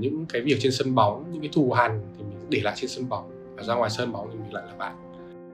[0.00, 2.90] những cái việc trên sân bóng những cái thù hằn thì mình để lại trên
[2.90, 3.30] sân bóng.
[3.56, 4.92] Và ra ngoài sân bóng thì mình lại là bạn.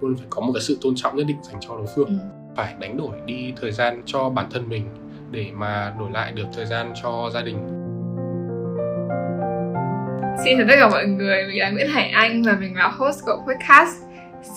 [0.01, 2.09] Luôn phải có một cái sự tôn trọng nhất định dành cho đối phương.
[2.09, 2.15] Ừ.
[2.57, 4.87] phải đánh đổi đi thời gian cho bản thân mình
[5.31, 7.57] để mà đổi lại được thời gian cho gia đình.
[10.45, 13.25] Xin chào tất cả mọi người, mình là Nguyễn Hải Anh và mình là host
[13.27, 13.91] của podcast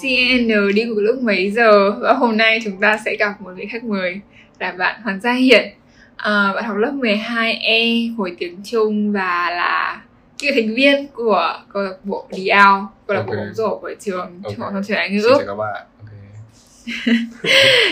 [0.01, 1.91] CN đi cùng lúc mấy giờ.
[1.91, 4.19] Và hôm nay chúng ta sẽ gặp một vị khách mời
[4.59, 5.76] là bạn Hoàng Gia Hiển
[6.17, 10.01] à, bạn học lớp 12E khối tiếng Trung và là
[10.37, 13.91] cựu thành viên của câu lạc bộ Đi Ao câu lạc bộ bóng rổ của
[13.99, 15.87] trường trung học thông truyền Anh xin ngữ chào các bạn.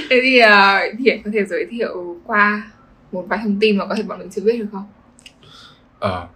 [0.10, 2.72] Thế thì uh, Hiển có thể giới thiệu qua
[3.12, 4.86] một vài thông tin mà có thể bọn mình chưa biết được không?
[6.00, 6.28] Ờ,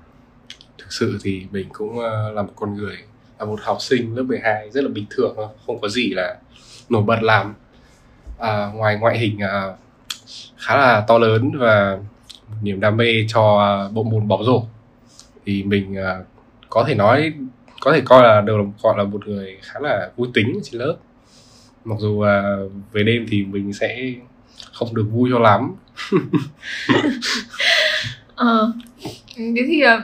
[0.77, 2.97] thực sự thì mình cũng ờ, là một con người
[3.39, 6.37] là một học sinh lớp 12 rất là bình thường không có gì là
[6.89, 7.53] nổi bật làm
[8.39, 9.75] à, ngoài ngoại hình à,
[10.57, 11.97] khá là to lớn và
[12.61, 14.63] niềm đam mê cho à, bộ môn bóng rổ.
[15.45, 16.19] Thì mình à,
[16.69, 17.33] có thể nói
[17.81, 20.95] có thể coi là đều gọi là một người khá là vui tính trên lớp.
[21.85, 22.57] Mặc dù à,
[22.91, 24.13] về đêm thì mình sẽ
[24.73, 25.75] không được vui cho lắm.
[28.35, 28.71] Ờ,
[29.35, 30.01] thế thì ờ,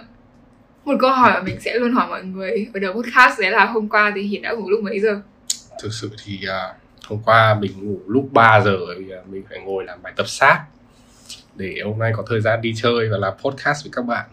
[0.85, 3.65] một câu hỏi mà mình sẽ luôn hỏi mọi người ở đầu podcast đấy là
[3.65, 5.21] hôm qua thì Hiển đã ngủ lúc mấy giờ?
[5.81, 6.73] thực sự thì à,
[7.07, 8.77] hôm qua mình ngủ lúc 3 giờ
[9.31, 10.63] mình phải ngồi làm bài tập sát
[11.55, 14.25] để hôm nay có thời gian đi chơi và làm podcast với các bạn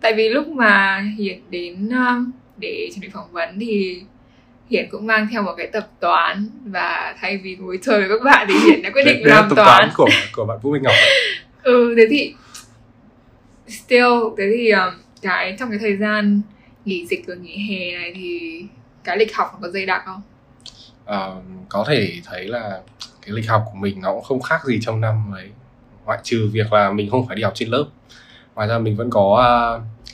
[0.00, 2.14] Tại vì lúc mà Hiển đến ờ,
[2.56, 4.02] để chuẩn bị phỏng vấn thì
[4.70, 8.24] Hiển cũng mang theo một cái tập toán và thay vì ngồi chơi với các
[8.24, 9.88] bạn thì Hiển đã quyết định Đấy là làm tập toán.
[9.96, 10.94] của của bạn Vũ Minh Ngọc
[11.62, 12.34] Ừ, thế thì
[13.68, 14.04] still
[14.38, 16.40] thế thì ờ, cái trong cái thời gian
[16.84, 18.62] nghỉ dịch và nghỉ hè này thì
[19.04, 20.22] cái lịch học nó có dày đặc không?
[21.68, 22.80] Có thể thấy là
[23.22, 25.50] cái lịch học của mình nó cũng không khác gì trong năm ấy.
[26.04, 27.84] Ngoại trừ việc là mình không phải đi học trên lớp.
[28.54, 29.54] Ngoài ra mình vẫn có à,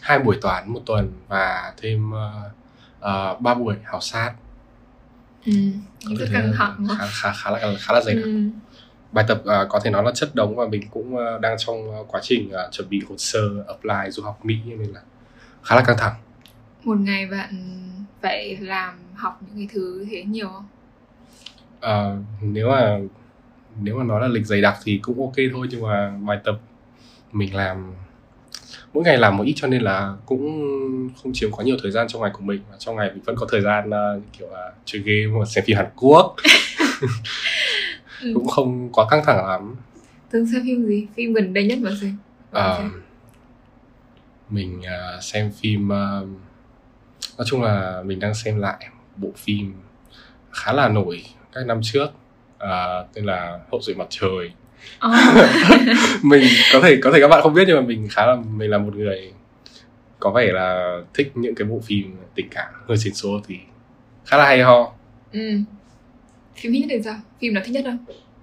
[0.01, 2.31] hai buổi toán một tuần và thêm à,
[3.01, 4.33] à, ba buổi khảo sát.
[5.47, 5.53] Ừ,
[6.05, 8.25] Có căng thẳng khá, khá, khá là khá là dày đặc.
[8.25, 8.49] Ừ.
[9.13, 12.07] bài tập à, có thể nói là chất đống và mình cũng à, đang trong
[12.09, 15.01] quá trình à, chuẩn bị hồ sơ apply du học Mỹ nên là
[15.63, 16.15] khá là căng thẳng.
[16.85, 17.51] Một ngày bạn
[18.23, 20.67] phải làm học những cái thứ thế nhiều không?
[21.83, 22.99] À, nếu mà
[23.81, 26.61] nếu mà nói là lịch dày đặc thì cũng ok thôi nhưng mà bài tập
[27.33, 27.93] mình làm
[28.93, 30.43] mỗi ngày làm một ít cho nên là cũng
[31.23, 33.37] không chiếm quá nhiều thời gian trong ngày của mình và trong ngày mình vẫn
[33.37, 36.37] có thời gian à, kiểu là chơi game hoặc xem phim Hàn Quốc
[38.23, 38.31] Ừ.
[38.35, 39.77] cũng không quá căng thẳng lắm
[40.33, 41.07] Thường xem phim gì?
[41.17, 42.17] Phim gần đây nhất mà xem.
[42.51, 42.91] À,
[44.51, 46.21] mình à, xem phim à,
[47.39, 49.75] nói chung là mình đang xem lại bộ phim
[50.51, 52.07] khá là nổi các năm trước
[52.59, 54.53] à, tên là Hậu duệ mặt trời
[54.99, 55.11] Ờ.
[56.23, 58.71] mình có thể có thể các bạn không biết nhưng mà mình khá là mình
[58.71, 59.33] là một người
[60.19, 63.59] có vẻ là thích những cái bộ phim tình cảm hơi xịn số thì
[64.27, 64.93] khá là hay ho
[65.33, 65.41] ừ.
[66.57, 67.21] Phim thích nhất là sao?
[67.41, 67.99] Phim nào thích nhất không?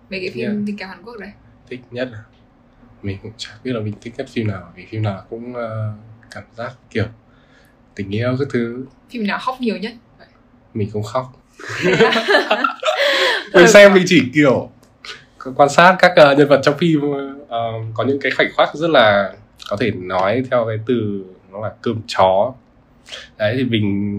[0.10, 0.56] Mấy cái phim Yeah.
[0.68, 1.32] tình cảm Hàn Quốc đấy.
[1.70, 2.20] thích nhất là
[3.04, 5.94] mình cũng chẳng biết là mình thích nhất phim nào vì phim nào cũng ờ,
[6.32, 7.06] cảm giác kiểu
[7.96, 9.94] tình yêu các thứ Phim nào khóc nhiều nhất?
[10.74, 11.34] mình cũng khóc
[13.54, 14.70] mình xem mình chỉ kiểu
[15.56, 17.02] quan sát các ờ, nhân vật trong phim
[17.48, 19.34] ờ, có những cái khoảnh khắc rất là
[19.70, 22.54] có thể nói theo cái từ nó là cơm chó
[23.38, 24.18] đấy thì mình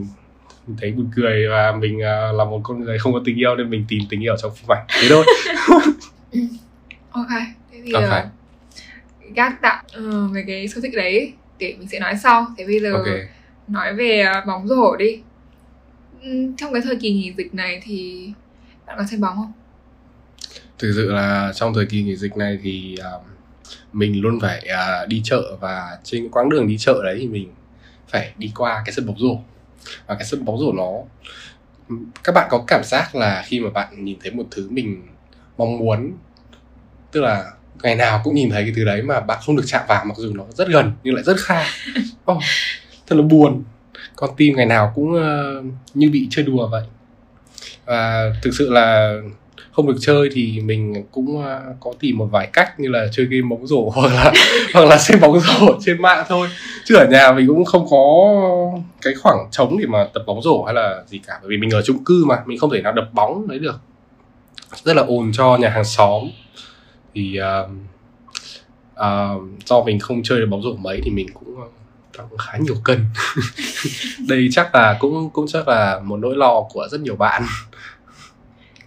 [0.67, 3.57] mình thấy buồn cười và mình ờ, là một con người không có tình yêu
[3.57, 5.25] nên mình tìm tình yêu trong phim ảnh thế thôi
[7.11, 7.29] Ok.
[7.73, 8.05] Thế thì Ok.
[8.05, 8.25] okay.
[9.35, 12.47] gác tạm ờ, về cái sở thích đấy để mình sẽ nói sau.
[12.59, 13.07] Thế bây giờ ok
[13.69, 15.21] nói về bóng rổ đi.
[16.23, 18.29] Ừ, Trong cái thời kỳ nghỉ dịch này thì
[18.91, 19.53] bạn có xem bóng không?
[20.79, 23.11] thực sự là trong thời kỳ nghỉ dịch này thì à,
[23.93, 27.53] mình luôn phải à, đi chợ và trên quãng đường đi chợ đấy thì mình
[28.09, 29.39] phải đi qua cái sân bóng rổ.
[30.07, 30.91] Và cái sân bóng rổ nó
[32.25, 35.07] các bạn có cảm giác là khi mà bạn nhìn thấy một thứ mình
[35.59, 36.13] mong muốn
[37.13, 37.51] tức là
[37.83, 40.15] ngày nào cũng nhìn thấy cái thứ đấy mà bạn không được chạm vào mặc
[40.17, 41.67] dù nó rất gần nhưng lại rất xa.
[42.33, 42.43] Oh,
[43.07, 43.65] thật là buồn.
[44.17, 45.63] Con tim ngày nào cũng ờ,
[45.95, 46.83] như bị chơi đùa vậy
[47.91, 49.21] và thực sự là
[49.73, 53.27] không được chơi thì mình cũng ờ, có tìm một vài cách như là chơi
[53.27, 54.33] game bóng rổ hoặc là
[54.75, 56.49] hoặc là xem bóng rổ trên mạng thôi.
[56.85, 58.33] Chứ ở nhà mình cũng không có
[59.03, 61.71] cái khoảng trống để mà tập bóng rổ hay là gì cả bởi vì mình
[61.71, 63.81] ở chung cư mà mình không thể nào đập bóng đấy được.
[64.85, 66.23] Rất là ồn cho nhà hàng xóm.
[67.15, 67.71] Thì uh,
[68.95, 71.57] uh, do mình không chơi được bóng rổ mấy thì mình cũng
[72.19, 73.05] tăng khá nhiều cân.
[74.29, 77.43] Đây chắc là cũng cũng chắc là một nỗi lo của rất nhiều bạn.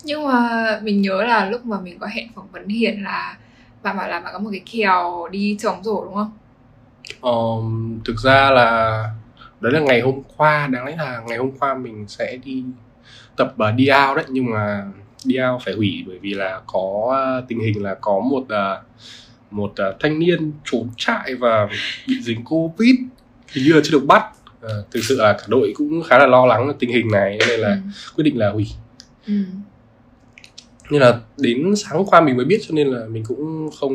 [0.04, 3.38] Nhưng mà mình nhớ là lúc mà mình có hẹn phỏng vấn Hiền là
[3.84, 6.31] bạn bảo là bạn có một cái kèo đi bóng rổ đúng không?
[7.22, 9.10] um, thực ra là
[9.62, 12.64] đấy là ngày hôm qua đáng lẽ là ngày hôm qua mình sẽ đi
[13.36, 14.26] tập uh, đi out đấy.
[14.30, 14.86] Nhưng mà
[15.26, 16.80] đi out phải hủy bởi vì là có
[17.40, 18.86] uh, tình hình là có một uh,
[19.52, 21.69] một uh, thanh niên trốn trại và
[22.08, 22.96] bị dính covid
[23.54, 24.24] hình như là chưa được bắt
[24.66, 27.60] uh, thực sự là cả đội cũng khá là lo lắng tình hình này nên
[27.60, 27.90] là Ừ.
[28.16, 28.68] quyết định là hủy
[29.28, 29.34] Ừ.
[30.92, 33.94] nên là đến sáng qua mình mới biết cho nên là mình cũng không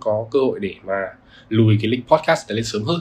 [0.00, 0.94] có cơ hội để mà
[1.48, 3.00] lùi cái link podcast để lên sớm hơn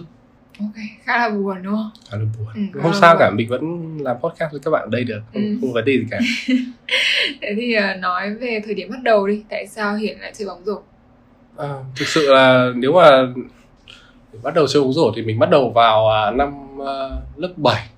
[0.60, 0.74] ok
[1.04, 3.20] khá là buồn đúng không khá là buồn Ừ, không khá là sao buồn.
[3.20, 3.64] cả mình vẫn
[4.02, 5.58] làm podcast với các bạn ở đây được không, Ừ.
[5.62, 6.20] không vấn đề gì cả
[7.42, 10.48] thế thì ờ, nói về thời điểm bắt đầu đi tại sao hiển lại chơi
[10.48, 10.82] bóng rổ
[11.58, 13.28] à, thực sự là nếu mà
[14.44, 16.54] bắt đầu chơi bóng rổ thì mình bắt đầu vào à, năm
[16.88, 17.90] à, lớp 7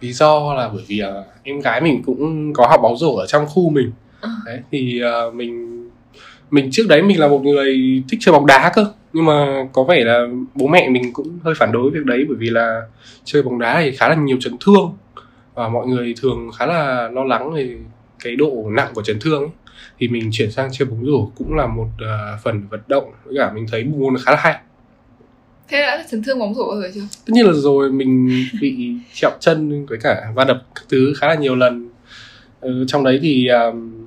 [0.00, 3.26] lý do là bởi vì à, em gái mình cũng có học bóng rổ ở
[3.26, 3.92] trong khu mình.
[4.20, 4.30] À.
[4.46, 5.00] đấy thì
[5.34, 5.78] mình
[6.50, 8.86] mình trước đấy mình là một người thích chơi bóng đá cơ.
[9.12, 12.36] Nhưng mà có vẻ là bố mẹ mình cũng hơi phản đối việc đấy bởi
[12.36, 12.82] vì là
[13.24, 14.92] chơi bóng đá thì khá là nhiều chấn thương.
[15.54, 17.76] Và mọi người thường khá là lo lắng về
[18.24, 19.50] cái độ nặng của chấn thương ấy.
[19.98, 23.04] thì mình chuyển sang chơi bóng rổ cũng là một à, phần vận động.
[23.24, 24.58] Với cả mình thấy môn khá là hay
[25.68, 27.00] thế đã chấn thương bóng rổ rồi chưa?
[27.00, 28.28] Tất nhiên là rồi mình
[28.60, 31.88] bị trẹo chân với cả va đập các thứ khá là nhiều lần.
[32.60, 34.06] Ừ, trong đấy thì um,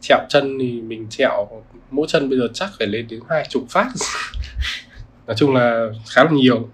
[0.00, 1.48] trẹo chân thì mình trẹo
[1.90, 3.88] mỗi chân bây giờ chắc phải lên đến hai chục phát.
[5.26, 6.68] Nói chung là khá là nhiều.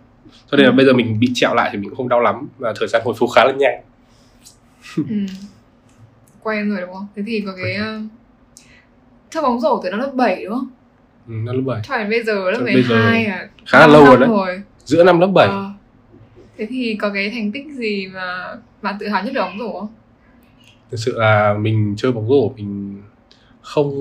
[0.51, 0.77] Cho nên là Ừ.
[0.77, 3.03] bây giờ mình bị trẹo lại thì mình cũng không đau lắm và thời gian
[3.05, 3.83] hồi phục khá là nhanh.
[4.97, 5.03] Ừ.
[6.43, 7.07] quen rồi đúng không?
[7.17, 8.01] Thế thì có cái ờ,
[9.31, 10.69] chơi bóng rổ từ năm lớp 7 đúng không
[11.29, 13.49] ừ, năm lớp 7 cho đến bây giờ lớp Cho đến bây giờ 12 à.
[13.67, 14.29] khá là lâu rồi đấy.
[14.29, 14.63] rồi.
[14.85, 15.71] giữa năm lớp 7 Ờ.
[16.59, 19.73] thế thì có cái thành tích gì mà bạn tự hào nhất về bóng rổ
[19.81, 19.89] không?
[20.91, 23.03] Thực sự là mình chơi bóng rổ mình
[23.63, 23.93] không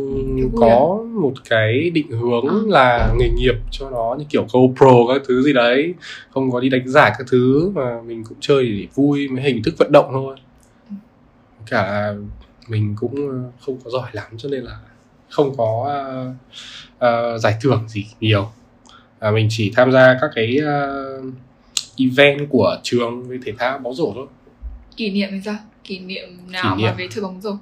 [0.62, 2.56] có một cái định hướng À.
[2.68, 5.94] là nghề nghiệp cho nó như kiểu GoPro các thứ gì đấy.
[6.30, 9.64] Không có đi đánh giải các thứ mà mình cũng chơi để vui với hình
[9.64, 10.36] thức vận động thôi.
[11.70, 12.16] Cả là
[12.68, 14.78] mình cũng ờ, không có giỏi lắm cho nên là
[15.30, 16.34] không có ờ,
[17.00, 18.50] ờ, giải thưởng gì nhiều.
[19.20, 21.22] À, mình chỉ tham gia các cái ờ,
[21.98, 24.28] event của trường về thể thao bóng rổ thôi.
[24.98, 25.56] Kỷ niệm thì sao?
[25.84, 26.98] Kỷ niệm nào Kỷ mà niệm.
[26.98, 27.58] về chơi bóng rổ?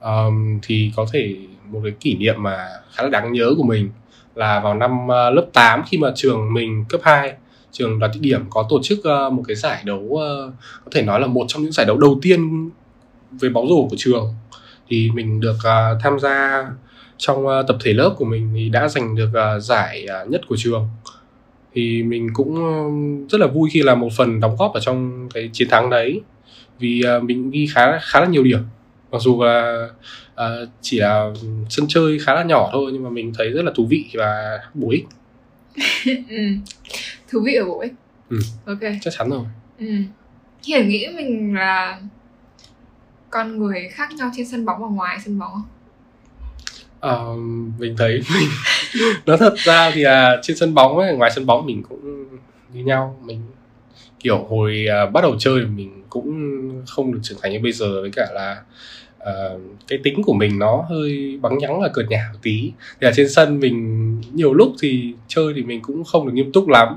[0.00, 3.90] Um, thì có thể một cái kỷ niệm mà khá là đáng nhớ của mình
[4.34, 7.32] là vào năm uh, lớp 8 khi mà trường mình cấp 2
[7.72, 10.18] trường đoàn thị điểm có tổ chức uh, một cái giải đấu uh,
[10.84, 12.70] có thể nói là một trong những giải đấu đầu tiên
[13.30, 14.34] về bóng rổ của trường
[14.92, 16.66] thì mình được uh, tham gia
[17.16, 20.40] trong uh, tập thể lớp của mình thì đã giành được uh, giải uh, nhất
[20.48, 20.88] của trường.
[21.74, 25.28] Thì mình cũng uh, rất là vui khi là một phần đóng góp ở trong
[25.34, 26.20] cái chiến thắng đấy.
[26.78, 28.58] Vì uh, mình ghi khá khá là nhiều điểm.
[29.12, 29.88] Mặc dù là
[30.34, 30.46] à,
[30.80, 31.30] chỉ là
[31.68, 34.58] sân chơi khá là nhỏ thôi nhưng mà mình thấy rất là thú vị và
[34.74, 35.04] bổ ích.
[36.28, 36.42] Ừ.
[37.32, 37.92] thú vị ở bổ ích.
[38.30, 38.38] Ừ.
[38.66, 38.80] ok.
[39.00, 39.44] Chắc chắn rồi.
[39.78, 39.86] Ừ.
[40.66, 41.98] hiển nghĩ mình là
[43.32, 45.62] con người khác nhau trên sân bóng và ngoài sân bóng không?
[47.00, 47.16] À,
[47.78, 48.48] mình thấy mình
[49.26, 52.26] nói thật ra thì là trên sân bóng ấy, ngoài sân bóng mình cũng
[52.72, 53.16] như nhau.
[53.24, 53.42] Mình
[54.20, 56.28] kiểu hồi uh, bắt đầu chơi mình cũng
[56.86, 58.62] không được trưởng thành như bây giờ với cả là
[59.18, 62.72] uh, cái tính của mình nó hơi bắn nhắng là cợt nhả một tí.
[63.00, 66.52] Thì là trên sân mình nhiều lúc thì chơi thì mình cũng không được nghiêm
[66.52, 66.96] túc lắm.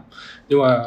[0.50, 0.80] Nhưng mà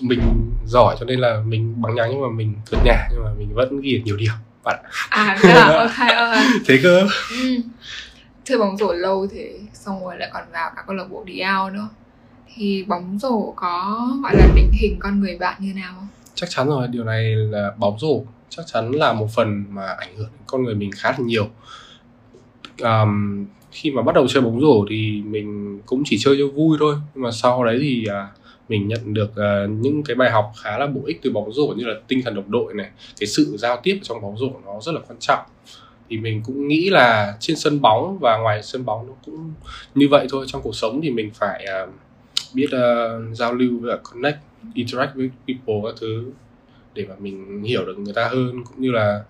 [0.00, 0.20] mình
[0.66, 3.54] giỏi cho nên là mình bắn nhắng nhưng mà mình cợt nhả nhưng mà mình
[3.54, 4.32] vẫn ghi được nhiều điểm
[4.66, 4.80] bạn.
[5.08, 5.66] À thế à?
[5.76, 6.38] Ok ok.
[6.66, 7.08] Thế cơ?
[7.30, 7.60] Ừ.
[8.44, 11.40] chơi bóng rổ lâu thì xong rồi lại còn vào các câu lạc bộ đi
[11.62, 11.88] out nữa.
[12.54, 16.08] Thì bóng rổ có gọi là định hình con người bạn như nào không?
[16.34, 20.16] Chắc chắn rồi điều này là bóng rổ chắc chắn là một phần mà ảnh
[20.16, 21.48] hưởng đến con người mình khá là nhiều.
[22.80, 26.76] Um, khi mà bắt đầu chơi bóng rổ thì mình cũng chỉ chơi cho vui
[26.80, 28.28] thôi nhưng mà sau đấy thì à,
[28.68, 31.66] mình nhận được uh, những cái bài học khá là bổ ích từ bóng rổ
[31.66, 34.80] như là tinh thần đồng đội này cái sự giao tiếp trong bóng rổ nó
[34.80, 35.40] rất là quan trọng.
[36.08, 39.52] Thì mình cũng nghĩ là trên sân bóng và ngoài sân bóng nó cũng
[39.94, 40.44] như vậy thôi.
[40.48, 41.94] Trong cuộc sống thì mình phải uh,
[42.54, 44.38] biết uh, giao lưu và connect
[44.74, 46.24] interact với people các thứ
[46.94, 49.24] để mà mình hiểu được người ta hơn cũng như là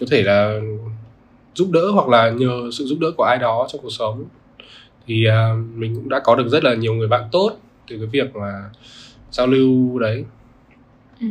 [0.00, 0.60] có thể là
[1.54, 4.24] giúp đỡ hoặc là nhờ sự giúp đỡ của ai đó trong cuộc sống.
[5.06, 7.56] Thì uh, mình cũng đã có được rất là nhiều người bạn tốt
[7.92, 8.70] từ cái việc mà
[9.30, 10.24] giao lưu đấy.
[11.20, 11.26] Ừ.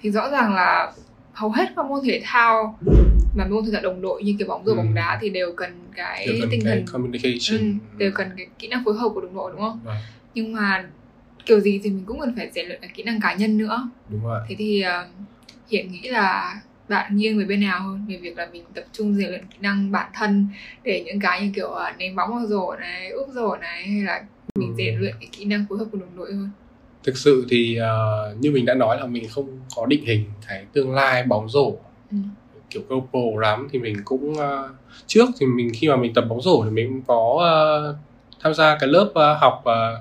[0.00, 0.92] thì rõ ràng là
[1.32, 2.78] hầu hết các môn thể thao
[3.34, 4.76] mà môn thể thao đồng đội như kiểu bóng rổ Ừ.
[4.76, 7.58] bóng đá thì đều cần cái Đều cần tinh cái thần communication.
[7.58, 9.80] Ừ, đều cần cái kỹ năng phối hợp của đồng đội đúng không?
[9.84, 9.96] Vâng,
[10.34, 10.84] nhưng mà
[11.46, 13.90] kiểu gì thì mình cũng cần phải rèn luyện cái kỹ năng cá nhân nữa.
[14.08, 14.40] Đúng rồi.
[14.48, 15.08] Thế thì uh,
[15.70, 18.06] hiển nghĩ là bạn nghiêng về bên nào hơn?
[18.08, 20.46] Về việc là mình tập trung rèn luyện kỹ năng bản thân
[20.82, 24.02] để những cái như kiểu uh, ném bóng vào rổ này úp rổ này hay
[24.02, 24.22] là
[24.58, 26.50] mình rèn luyện cái kỹ năng phối hợp của đồng đội hơn.
[27.04, 30.66] Thực sự thì uh, như mình đã nói là mình không có định hình cái
[30.72, 31.72] tương lai bóng rổ.
[32.10, 32.16] Ừ.
[32.70, 34.70] kiểu GoPro lắm thì mình cũng uh,
[35.06, 37.34] trước thì mình khi mà mình tập bóng rổ thì mình cũng có
[37.90, 37.96] uh,
[38.42, 39.98] tham gia cái lớp uh, học uh,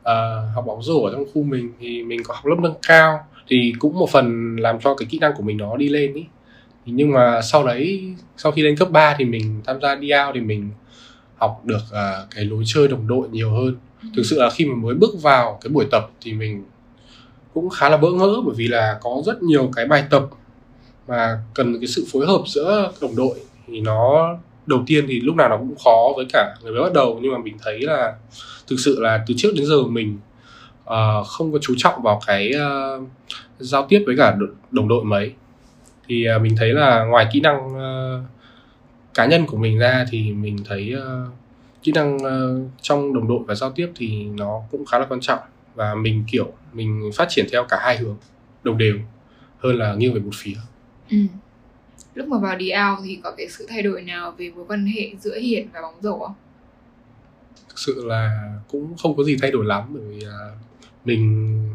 [0.00, 3.26] uh, học bóng rổ ở trong khu mình thì mình có học lớp nâng cao.
[3.48, 6.24] Thì cũng một phần làm cho cái kỹ năng của mình nó đi lên ý.
[6.86, 10.34] Nhưng mà sau đấy sau khi lên cấp 3 thì mình tham gia đi out
[10.34, 10.70] thì mình
[11.40, 13.76] học được uh, cái lối chơi đồng đội nhiều hơn.
[14.02, 14.08] Ừ.
[14.16, 16.64] thực sự là khi mà mới bước vào cái buổi tập thì mình
[17.54, 20.22] cũng khá là bỡ ngỡ bởi vì là có rất nhiều cái bài tập
[21.08, 24.28] mà cần cái sự phối hợp giữa đồng đội thì nó
[24.66, 27.18] đầu tiên thì lúc nào nó cũng khó với cả người mới bắt đầu.
[27.22, 28.14] Nhưng mà mình thấy là
[28.68, 30.18] thực sự là từ trước đến giờ mình
[30.84, 33.08] uh, không có chú trọng vào cái uh,
[33.58, 34.36] giao tiếp với cả
[34.70, 35.32] đồng đội mấy.
[36.08, 38.24] Thì uh, mình thấy là ngoài kỹ năng uh,
[39.14, 41.32] cá nhân của mình ra thì mình thấy uh,
[41.82, 45.20] kỹ năng uh, trong đồng đội và giao tiếp thì nó cũng khá là quan
[45.20, 45.38] trọng.
[45.74, 48.16] Và mình kiểu mình phát triển theo cả hai hướng
[48.62, 48.98] đồng đều
[49.58, 50.56] hơn là nghiêng về một phía.
[51.10, 51.16] Ừ.
[52.14, 55.10] lúc mà vào out thì có cái sự thay đổi nào về mối quan hệ
[55.20, 56.34] giữa hiển và bóng rổ không?
[57.68, 60.58] Thực sự là cũng không có gì thay đổi lắm bởi vì uh,
[61.04, 61.74] mình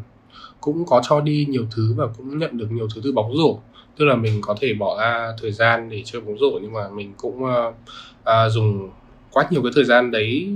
[0.66, 3.58] cũng có cho đi nhiều thứ và cũng nhận được nhiều thứ từ bóng rổ.
[3.96, 6.88] Tức là mình có thể bỏ ra thời gian để chơi bóng rổ nhưng mà
[6.88, 7.74] mình cũng uh,
[8.20, 8.90] uh, dùng
[9.30, 10.48] quá nhiều cái thời gian đấy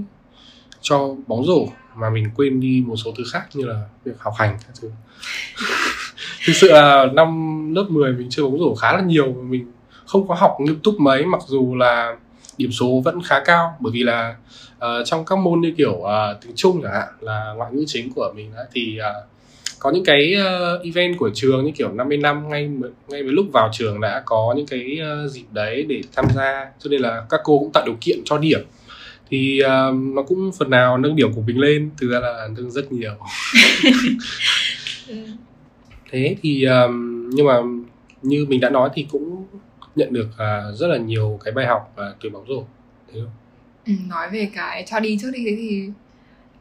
[0.81, 4.35] cho bóng rổ mà mình quên đi một số thứ khác như là việc học
[4.37, 4.91] hành các thứ.
[6.47, 9.73] Thực sự là năm lớp 10 mình chơi bóng rổ khá là nhiều mình
[10.07, 12.17] không có học nghiêm túc mấy mặc dù là
[12.59, 14.37] điểm số vẫn khá cao bởi vì là
[14.77, 16.09] uh, trong các môn như kiểu uh,
[16.41, 19.31] tiếng Trung chẳng hạn là ngoại ngữ chính của mình ấy, thì uh,
[19.81, 22.71] có những cái uh, event của trường như kiểu 50 năm ngay
[23.09, 26.67] ngay với lúc vào trường đã có những cái uh, dịp đấy để tham gia.
[26.79, 28.61] Cho nên là các cô cũng tạo điều kiện cho điểm.
[29.31, 29.69] Thì uh,
[30.15, 31.91] nó cũng phần nào nâng điểm của mình lên.
[32.01, 33.13] Thực ra là nâng rất nhiều.
[36.11, 37.61] Thế thì um, nhưng mà
[38.23, 39.45] như mình đã nói thì cũng
[39.97, 42.65] nhận được uh, rất là nhiều cái bài học uh, từ bóng rổ
[43.13, 43.31] thế không?
[43.87, 45.89] Ừ, nói về cái cho đi trước đi thế thì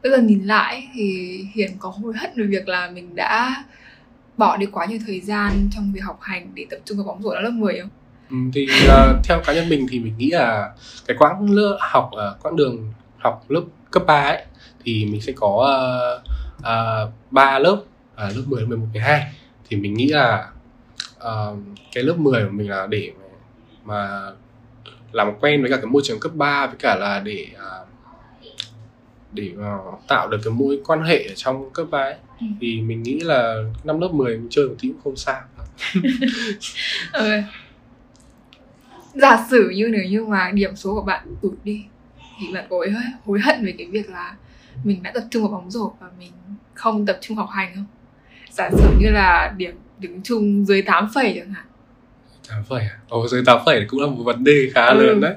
[0.02, 3.64] bây giờ nhìn lại thì hiền có hối hận về việc là mình đã
[4.36, 7.22] bỏ đi quá nhiều thời gian trong việc học hành để tập trung vào bóng
[7.22, 7.90] rổ ở lớp 10 không?
[8.30, 10.70] Ừ, thì uh, theo cá nhân mình thì mình nghĩ là
[11.06, 14.44] cái quãng lớp học uh, quãng đường học lớp cấp 3 ấy
[14.84, 15.48] thì mình sẽ có
[16.16, 17.82] uh, uh, lớp
[18.14, 19.32] uh, lớp 10, 11, 12
[19.68, 20.48] thì mình nghĩ là
[21.18, 21.58] uh,
[21.92, 23.12] cái lớp 10 của mình là để
[23.84, 24.30] mà
[25.12, 27.88] làm quen với cả cái môi trường cấp 3 với cả là để uh,
[29.32, 32.14] để uh, tạo được cái mối quan hệ ở trong cấp 3 ấy.
[32.40, 32.46] Ừ.
[32.60, 35.40] thì mình nghĩ là năm lớp 10 mình chơi một tí cũng không sao
[37.12, 37.30] ừ.
[39.14, 41.84] giả sử như nếu như mà điểm số của bạn tụt đi
[42.40, 42.92] thì bạn có hối,
[43.24, 44.36] hối hận về cái việc là
[44.84, 46.32] mình đã tập trung vào bóng rổ và mình
[46.74, 47.86] không tập trung học hành không
[48.50, 51.66] giả sử như là điểm đứng chung dưới 8 phẩy chẳng hạn
[52.50, 52.98] 8 phẩy à?
[53.08, 55.02] Ồ, dưới 8 phẩy cũng là một vấn đề khá ừ.
[55.02, 55.34] lớn đấy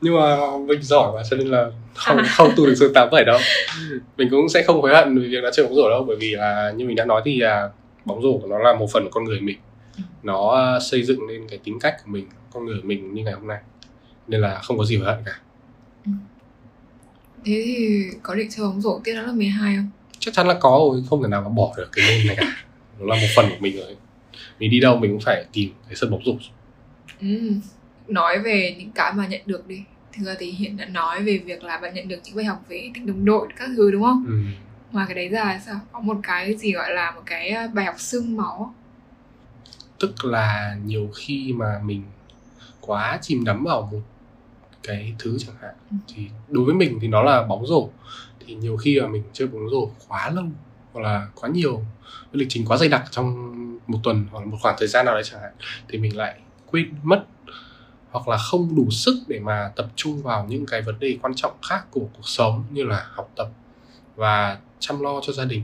[0.00, 2.24] Nhưng mà mình giỏi mà cho nên là không à.
[2.36, 3.38] không tụt được dưới 8 phẩy đâu
[4.16, 6.30] Mình cũng sẽ không hối hận vì việc đã chơi bóng rổ đâu Bởi vì
[6.30, 7.70] là như mình đã nói thì là
[8.04, 9.58] bóng rổ nó là một phần của con người mình.
[10.22, 13.34] Nó à, xây dựng nên cái tính cách của mình, con người mình như ngày
[13.34, 13.58] hôm nay
[14.28, 15.38] Nên là không có gì hối hận cả
[16.06, 16.12] ừ.
[17.44, 19.90] Thế thì có định chơi bóng rổ tiếp đó là 12 không?
[20.18, 22.56] Chắc chắn là có rồi, không thể nào mà bỏ được cái môn này cả
[22.98, 23.96] Nó là một phần của mình rồi
[24.58, 26.32] mình đi đâu mình cũng phải tìm cái sân bóng rổ
[27.20, 27.52] ừ.
[28.08, 31.38] nói về những cái mà nhận được đi thực ra thì hiện đã nói về
[31.38, 34.02] việc là bạn nhận được những bài học về tính đồng đội các thứ đúng
[34.02, 34.34] không ừ.
[34.92, 37.84] ngoài cái đấy ra sao có một cái gì gọi là một cái à, bài
[37.84, 38.74] học xương máu
[40.00, 42.02] tức là nhiều khi mà mình
[42.80, 44.00] quá chìm đắm vào một
[44.82, 45.96] cái thứ chẳng hạn ừ.
[46.14, 47.88] thì đối với mình thì nó là bóng rổ
[48.46, 50.44] thì nhiều khi mà mình chơi bóng rổ quá lâu
[50.92, 51.82] hoặc là quá nhiều
[52.34, 53.54] lịch trình quá dày đặc trong
[53.86, 55.52] một tuần hoặc là một khoảng thời gian nào đấy chẳng hạn
[55.88, 57.24] thì mình lại quên mất
[58.10, 61.34] hoặc là không đủ sức để mà tập trung vào những cái vấn đề quan
[61.34, 63.48] trọng khác của cuộc sống như là học tập
[64.16, 65.62] và chăm lo cho gia đình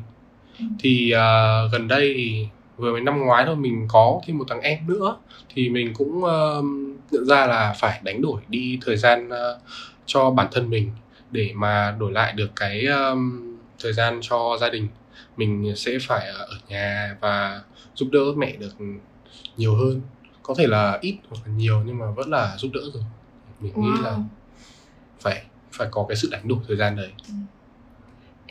[0.58, 0.64] ừ.
[0.78, 2.46] thì uh, gần đây thì
[2.76, 5.16] vừa mới năm ngoái thôi mình có thêm một thằng em nữa
[5.54, 6.64] thì mình cũng uh,
[7.10, 9.62] nhận ra là phải đánh đổi đi thời gian uh,
[10.06, 10.90] cho bản thân mình
[11.30, 14.88] để mà đổi lại được cái um, thời gian cho gia đình
[15.40, 17.62] mình sẽ phải ở nhà và
[17.94, 18.76] giúp đỡ mẹ được
[19.56, 20.00] nhiều hơn.
[20.42, 23.02] Có thể là ít hoặc là nhiều nhưng mà vẫn là giúp đỡ rồi.
[23.60, 23.82] Mình wow.
[23.82, 24.16] nghĩ là
[25.20, 25.42] phải
[25.72, 27.12] phải có cái sự đánh đổi thời gian đấy.
[27.28, 27.34] Ừ.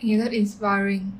[0.01, 1.12] nghe rất inspiring.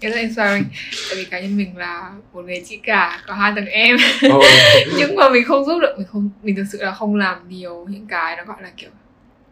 [0.00, 0.64] Nghe rất inspiring.
[1.08, 3.96] Tại vì cá nhân mình là một người chị cả có hai thằng em.
[4.26, 4.44] Oh.
[4.98, 7.86] nhưng mà mình không giúp được mình không mình thực sự là không làm nhiều
[7.88, 8.90] những cái nó gọi là kiểu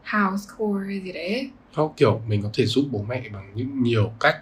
[0.04, 1.50] house chore gì đấy.
[1.76, 4.36] Nó kiểu mình có thể giúp bố mẹ bằng những nhiều cách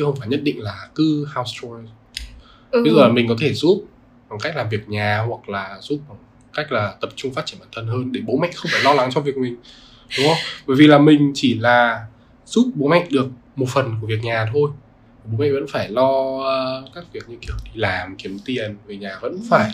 [0.00, 1.90] chứ không phải nhất định là cứ house chores
[2.70, 2.82] ừ.
[2.86, 3.84] dụ là mình có thể giúp
[4.28, 6.18] bằng cách làm việc nhà hoặc là giúp bằng
[6.54, 8.92] cách là tập trung phát triển bản thân hơn để bố mẹ không phải lo
[8.92, 9.56] lắng cho việc mình
[10.18, 10.36] đúng không?
[10.66, 12.06] Bởi vì là mình chỉ là
[12.46, 13.26] giúp bố mẹ được
[13.56, 14.70] một phần của việc nhà thôi.
[15.24, 18.96] Bố mẹ vẫn phải lo ờ, các việc như kiểu đi làm kiếm tiền về
[18.96, 19.40] nhà vẫn Ừ.
[19.50, 19.70] phải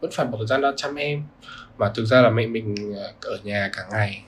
[0.00, 1.22] vẫn phải một thời gian ra chăm em.
[1.78, 4.22] Mà thực ra là mẹ mình ờ, ở nhà cả ngày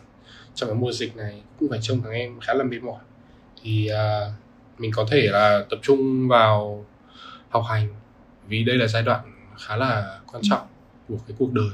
[0.55, 3.01] trong cái mùa dịch này cũng phải trông thằng em khá là mệt mỏi.
[3.63, 4.31] Thì ờ,
[4.79, 6.85] mình có thể là tập trung vào
[7.51, 7.89] học hành
[8.49, 9.21] vì đây là giai đoạn
[9.67, 10.67] khá là quan trọng
[11.09, 11.71] của cái cuộc đời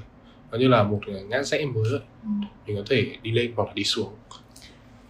[0.51, 1.85] nó như là một ngã rẽ mới
[2.25, 2.29] Ừ.
[2.67, 4.15] mình có thể đi lên hoặc là đi xuống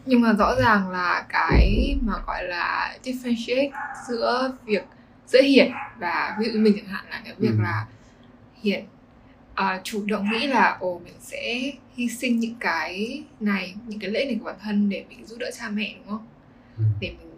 [0.07, 3.71] nhưng mà rõ ràng là cái mà gọi là differentiate
[4.09, 4.83] giữa việc
[5.27, 7.63] giữa hiển và ví dụ mình chẳng hạn là cái việc Ừ.
[7.63, 7.87] là
[8.63, 8.85] hiển
[9.55, 14.11] à, chủ động nghĩ là ồ mình sẽ hy sinh những cái này những cái
[14.11, 16.27] lễ này của bản thân để mình giúp đỡ cha mẹ đúng không
[16.79, 16.85] ừ.
[17.01, 17.32] để mình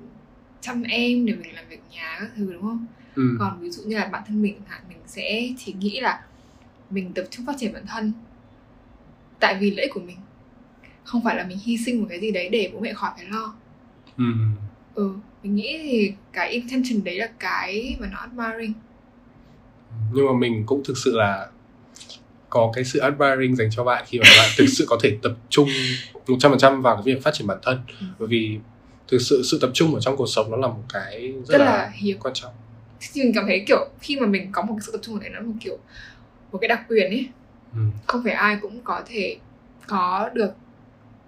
[0.65, 3.37] chăm em để mình làm việc nhà các thứ đúng không Ừ.
[3.39, 6.21] còn ví dụ như là bản thân mình hạn mình sẽ chỉ nghĩ là
[6.91, 8.13] mình tập trung phát triển bản thân
[9.41, 10.17] tại vì lễ của mình
[11.05, 13.27] không phải là mình hy sinh một cái gì đấy để bố mẹ khỏi phải
[13.27, 13.55] lo
[14.17, 14.25] Ừ.
[14.95, 18.73] ừ mình nghĩ thì cái intention đấy là cái mà nó admiring
[20.13, 21.47] nhưng mà mình cũng thực sự là
[22.51, 25.33] có cái sự admiring dành cho bạn khi mà bạn thực sự có thể tập
[25.49, 25.69] trung
[26.27, 28.07] 100% vào cái việc phát triển bản thân Ừ.
[28.19, 28.59] bởi vì
[29.15, 31.59] thực sự sự tập trung ở trong cuộc sống nó là một cái rất rất
[31.59, 32.53] là, là hiếm quan trọng
[33.17, 35.39] mình cảm thấy kiểu khi mà mình có một cái sự tập trung đấy nó
[35.41, 35.79] là một kiểu
[36.53, 37.29] một cái đặc quyền ấy
[37.73, 37.79] ừ.
[38.07, 39.37] không phải ai cũng có thể
[39.87, 40.51] có được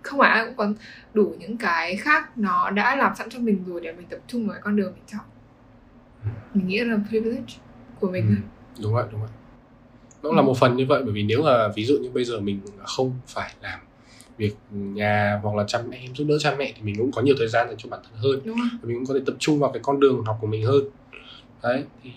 [0.03, 0.69] không phải ai cũng có
[1.15, 4.47] đủ những cái khác nó đã làm sẵn cho mình rồi để mình tập trung
[4.47, 5.21] vào cái con đường mình chọn
[6.25, 6.31] Ừ.
[6.55, 7.55] mình nghĩ là privilege
[8.01, 8.83] của mình Ừ.
[8.83, 9.31] đúng vậy đúng vậy
[10.23, 12.41] nó là một phần như vậy bởi vì nếu mà ví dụ như bây giờ
[12.41, 13.81] mình không phải làm
[14.37, 17.35] việc nhà hoặc là chăm em giúp đỡ cha mẹ thì mình cũng có nhiều
[17.39, 18.41] thời gian dành cho bản thân hơn.
[18.45, 20.85] Đúng mình cũng có thể tập trung vào cái con đường học của mình hơn.
[21.63, 22.11] Đấy thì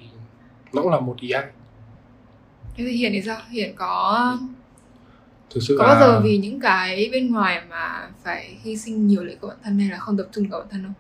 [0.74, 1.46] nó cũng là một ý hay.
[2.76, 3.42] Thế thì hiền thì sao?
[3.50, 4.38] Hiền có
[5.50, 9.08] thực sự có là bao giờ vì những cái bên ngoài mà phải hy sinh
[9.08, 10.94] nhiều lợi của bản thân hay là không tập trung vào bản thân không?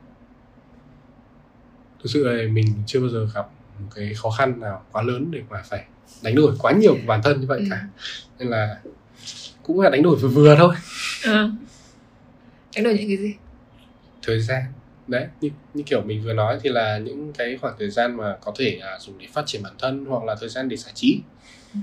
[2.03, 3.47] Thực sự là mình chưa bao giờ gặp
[3.79, 5.85] một cái khó khăn nào quá lớn để mà phải
[6.23, 7.65] đánh đổi quá nhiều của bản thân như vậy Ừ.
[7.69, 7.87] cả.
[8.39, 8.79] Nên là
[9.69, 10.75] cũng là đánh đổi vừa vừa thôi
[11.23, 11.49] ừ.
[12.75, 13.35] đánh đổi những cái gì
[14.21, 14.63] thời gian
[15.07, 18.37] đấy như, như kiểu mình vừa nói thì là những cái khoảng thời gian mà
[18.41, 20.91] có thể à, dùng để phát triển bản thân hoặc là thời gian để giải
[20.95, 21.21] trí
[21.73, 21.79] Ừ.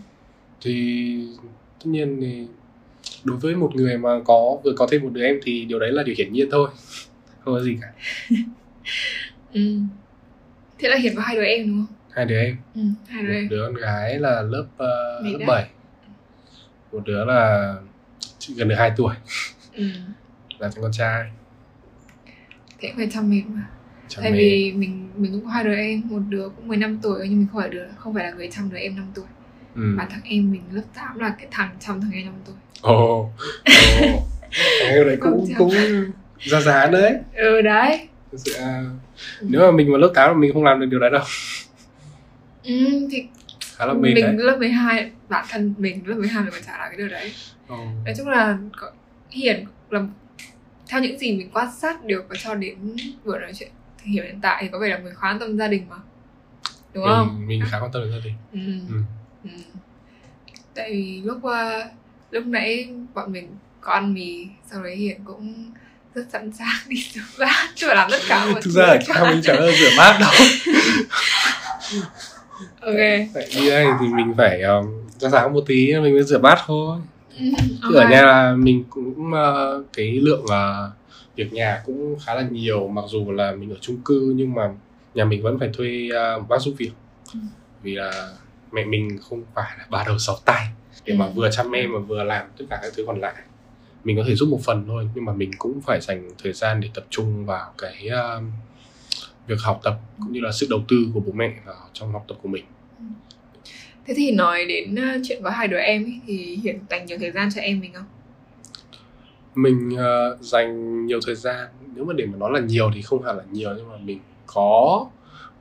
[0.60, 1.16] thì
[1.78, 2.46] tất nhiên thì
[3.24, 5.92] đối với một người mà có vừa có thêm một đứa em thì điều đấy
[5.92, 6.68] là điều hiển nhiên thôi
[7.40, 7.88] không có gì cả
[9.52, 9.78] ừ.
[10.78, 12.80] thế là hiền có hai đứa em đúng không hai đứa em ừ.
[13.08, 15.64] hai đứa một em đứa con gái là lớp uh, lớp đấy?
[16.96, 17.74] 7 một đứa là
[18.56, 19.14] gần được 2 tuổi.
[19.72, 19.84] Ừ.
[20.58, 21.30] là thằng con trai.
[22.80, 23.66] Thế cũng phải chăm mình mà.
[24.08, 24.38] Chăm tại mê.
[24.38, 27.46] vì mình mình cũng có hai đứa em một đứa cũng 15 tuổi nhưng mình
[27.52, 29.24] không phải đứa không phải là người chăm đứa em 5 tuổi.
[29.74, 29.82] Ừ.
[29.82, 32.54] mà thằng em mình lớp 8 là cái thằng chăm thằng em 5 tuổi.
[32.80, 33.30] Ồ.
[34.02, 34.22] Ồ.
[34.80, 35.72] Thằng em đấy cũng cũng
[36.38, 37.12] ra giá đấy.
[37.34, 38.08] Ừ đấy.
[38.32, 38.84] Thực sự là
[39.40, 41.24] nếu mà mình vào lớp 8 là mình không làm được điều đấy đâu.
[42.64, 43.26] Ừ, thì
[43.76, 46.78] khá là mệt mình đấy lớp 12 bản thân mình lớp 12 mình còn chả
[46.78, 47.32] làm cái điều đấy
[47.68, 47.76] Ồ.
[48.04, 48.92] nói chung là có-
[49.30, 50.00] hiền là
[50.88, 54.24] theo những gì mình quan sát được và cho đến buổi nói chuyện thì hiểu
[54.24, 55.96] hiện tại thì có vẻ là người khá quan tâm gia đình mà
[56.94, 58.94] đúng không mình, mình khá quan tâm đến gia đình ừ.
[58.94, 59.00] ừ.
[59.44, 59.50] Ừ.
[60.74, 61.52] tại vì lúc uh,
[62.30, 63.48] lúc nãy bọn mình
[63.80, 65.72] có ăn mì sau đấy hiền cũng
[66.14, 69.40] rất sẵn sàng đi rửa bát chứ làm tất cả mọi thực ra là mình
[69.42, 70.30] chẳng bao rửa bát đâu
[72.80, 72.96] ok.
[73.34, 74.86] Tại đi đây thì mình phải um,
[75.18, 76.98] ra sáng một tí mình mới rửa bát thôi.
[77.38, 77.44] Ừ,
[77.88, 80.92] Chứ ở nhà là mình cũng uh, cái lượng uh,
[81.36, 84.62] việc nhà cũng khá là nhiều mặc dù là mình ở chung cư nhưng mà
[85.14, 86.90] nhà mình vẫn phải thuê uh, một bác giúp việc.
[87.32, 87.38] Ừ.
[87.82, 88.30] vì là
[88.72, 90.66] mẹ mình không phải là ba đầu sáu tay
[91.04, 91.32] để mà Ừ.
[91.34, 93.34] vừa chăm em mà vừa làm tất cả các thứ còn lại.
[94.04, 96.80] Mình có thể giúp một phần thôi nhưng mà mình cũng phải dành thời gian
[96.80, 98.42] để tập trung vào cái uh,
[99.46, 102.24] việc học tập cũng như là sự đầu tư của bố mẹ vào trong học
[102.28, 102.64] tập của mình.
[104.06, 107.18] Thế thì nói đến uh, chuyện có hai đứa em ấy, thì hiền dành nhiều
[107.20, 108.04] thời gian cho em mình không?
[109.54, 113.22] Mình ờ, dành nhiều thời gian nếu mà để mà nói là nhiều thì không
[113.22, 115.06] hẳn là nhiều nhưng mà mình có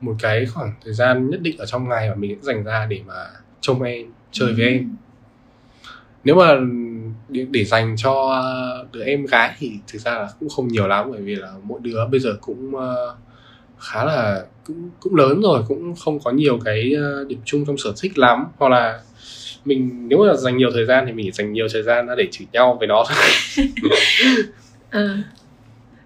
[0.00, 2.86] một cái khoảng thời gian nhất định ở trong ngày mà mình sẽ dành ra
[2.90, 3.26] để mà
[3.60, 4.96] trông em chơi với em.
[6.24, 6.54] Nếu mà
[7.28, 10.88] để, để dành cho ờ, đứa em gái thì thực ra là cũng không nhiều
[10.88, 13.16] lắm bởi vì là mỗi đứa bây giờ cũng ờ,
[13.78, 17.78] khá là cũng cũng lớn rồi cũng không có nhiều cái ờ, điểm chung trong
[17.78, 19.00] sở thích lắm hoặc là
[19.64, 22.28] mình nếu mà dành nhiều thời gian thì mình dành nhiều thời gian ra để
[22.30, 23.16] chửi nhau với nó thôi
[24.90, 25.16] ừ.
[25.16, 25.22] nhưng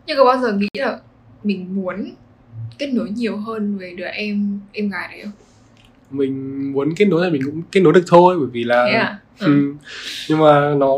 [0.07, 0.99] nhưng có bao giờ nghĩ là
[1.45, 2.15] mình muốn
[2.79, 5.33] kết nối nhiều hơn với đứa em em gái đấy không
[6.11, 8.93] mình muốn kết nối thì mình cũng kết nối được thôi bởi vì là thế
[8.93, 9.47] à ừ.
[9.47, 9.75] ừ.
[10.29, 10.97] nhưng mà nó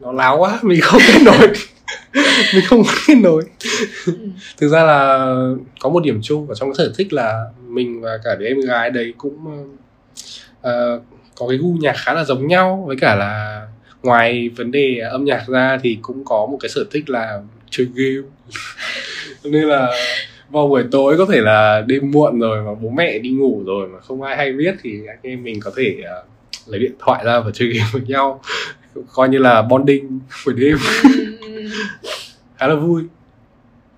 [0.00, 1.52] nó láo quá mình không kết nối
[2.54, 3.42] mình không kết nối
[4.06, 4.12] Ừ.
[4.58, 5.26] thực ra là
[5.80, 8.60] có một điểm chung ở trong cái sở thích là mình và cả đứa em
[8.60, 9.66] gái đấy cũng
[10.60, 11.00] ờ,
[11.34, 12.84] có cái gu nhạc khá là giống nhau.
[12.86, 13.62] Với cả là
[14.02, 17.86] ngoài vấn đề âm nhạc ra thì cũng có một cái sở thích là chơi
[17.94, 18.28] game.
[19.44, 19.88] Nên là
[20.50, 23.88] vào buổi tối có thể là đêm muộn rồi mà bố mẹ đi ngủ rồi
[23.88, 26.24] mà không ai hay biết thì anh em mình có thể ờ,
[26.66, 28.40] lấy điện thoại ra và chơi game với nhau.
[29.12, 30.76] Coi như là bonding buổi đêm
[31.54, 31.70] Ừ,
[32.56, 33.02] khá là vui.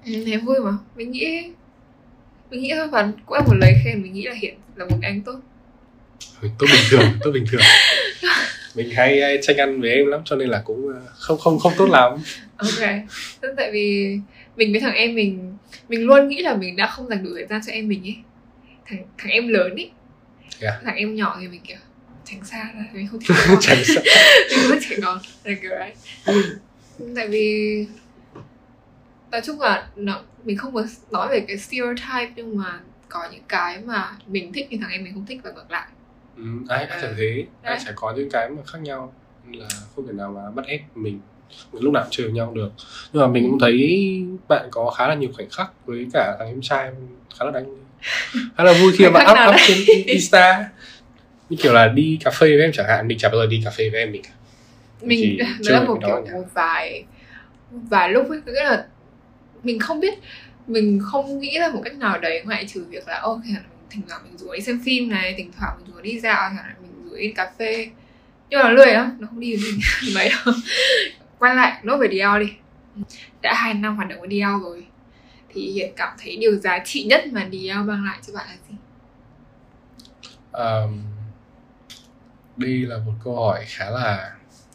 [0.07, 0.13] Ừ,
[0.45, 0.71] vui mà.
[0.97, 1.51] Mình nghĩ
[2.51, 4.97] mình nghĩ thôi và cũng là một lời khen mình nghĩ là hiện là một
[5.03, 5.41] anh tốt.
[6.59, 7.61] Tốt bình thường tốt bình thường.
[8.75, 11.59] Mình hay, hay tranh ăn với em lắm cho nên là cũng ờ, không không
[11.59, 12.13] không tốt lắm.
[12.57, 12.89] Ok.
[13.41, 14.19] Tức tại vì
[14.57, 15.57] mình với thằng em mình
[15.89, 18.17] mình luôn nghĩ là mình đã không dành đủ thời gian cho em mình ấy
[18.87, 19.91] thằng thằng em lớn ấy
[20.61, 20.81] Thế à?
[20.85, 21.77] thằng em nhỏ thì mình kiểu
[22.25, 24.03] tránh xa ra mình không thích chẳng sợ
[24.51, 25.93] mình thích trẻ con là kiểu đấy
[27.17, 27.87] tại vì
[29.33, 33.43] nói chung là nó, mình không muốn nói về cái stereotype nhưng mà có những
[33.49, 35.89] cái mà mình thích nhưng thằng em mình không thích và ngược lại.
[36.37, 37.45] Ừ, ai cũng chẳng thế.
[37.63, 39.15] Ai sẽ có những cái mà khác nhau.
[39.47, 41.21] Nên là không thể nào mà bắt ép mình
[41.73, 42.71] lúc nào cũng chơi với nhau được.
[43.13, 46.49] Nhưng mà mình cũng thấy bạn có khá là nhiều khoảnh khắc với cả thằng
[46.49, 46.91] em trai
[47.39, 47.77] khá là đáng
[48.57, 50.69] khá là vui khi mà up, up trên Insta.
[51.51, 53.61] Như kiểu là đi cà phê với em chẳng hạn mình chả bao giờ đi
[53.65, 54.31] cà phê với em mình cả.
[55.01, 57.05] Mình chơi là một nó kiểu một vài
[57.71, 58.87] vài lúc ấy nghĩa là
[59.63, 60.15] mình không biết
[60.67, 63.57] mình không nghĩ ra một cách nào đấy ngoại trừ việc là ok mình
[63.91, 66.57] thỉnh thoảng mình rủ đi xem phim này thỉnh thoảng mình rủ đi dạo chẳng
[66.57, 67.91] hạn mình rủ đi cà phê.
[68.51, 69.81] Nhưng mà nó lười lắm nó không đi với mình.
[70.15, 70.55] Mấy đâu
[71.39, 72.53] quay lại nốt về Dior đi.
[73.43, 74.87] Đã hai năm hoạt động với Dior rồi.
[75.49, 78.57] Thì hiện cảm thấy điều giá trị nhất mà Dior mang lại cho bạn là
[78.69, 78.77] gì?
[80.53, 81.03] Um,
[82.57, 84.33] đây là một câu hỏi khá là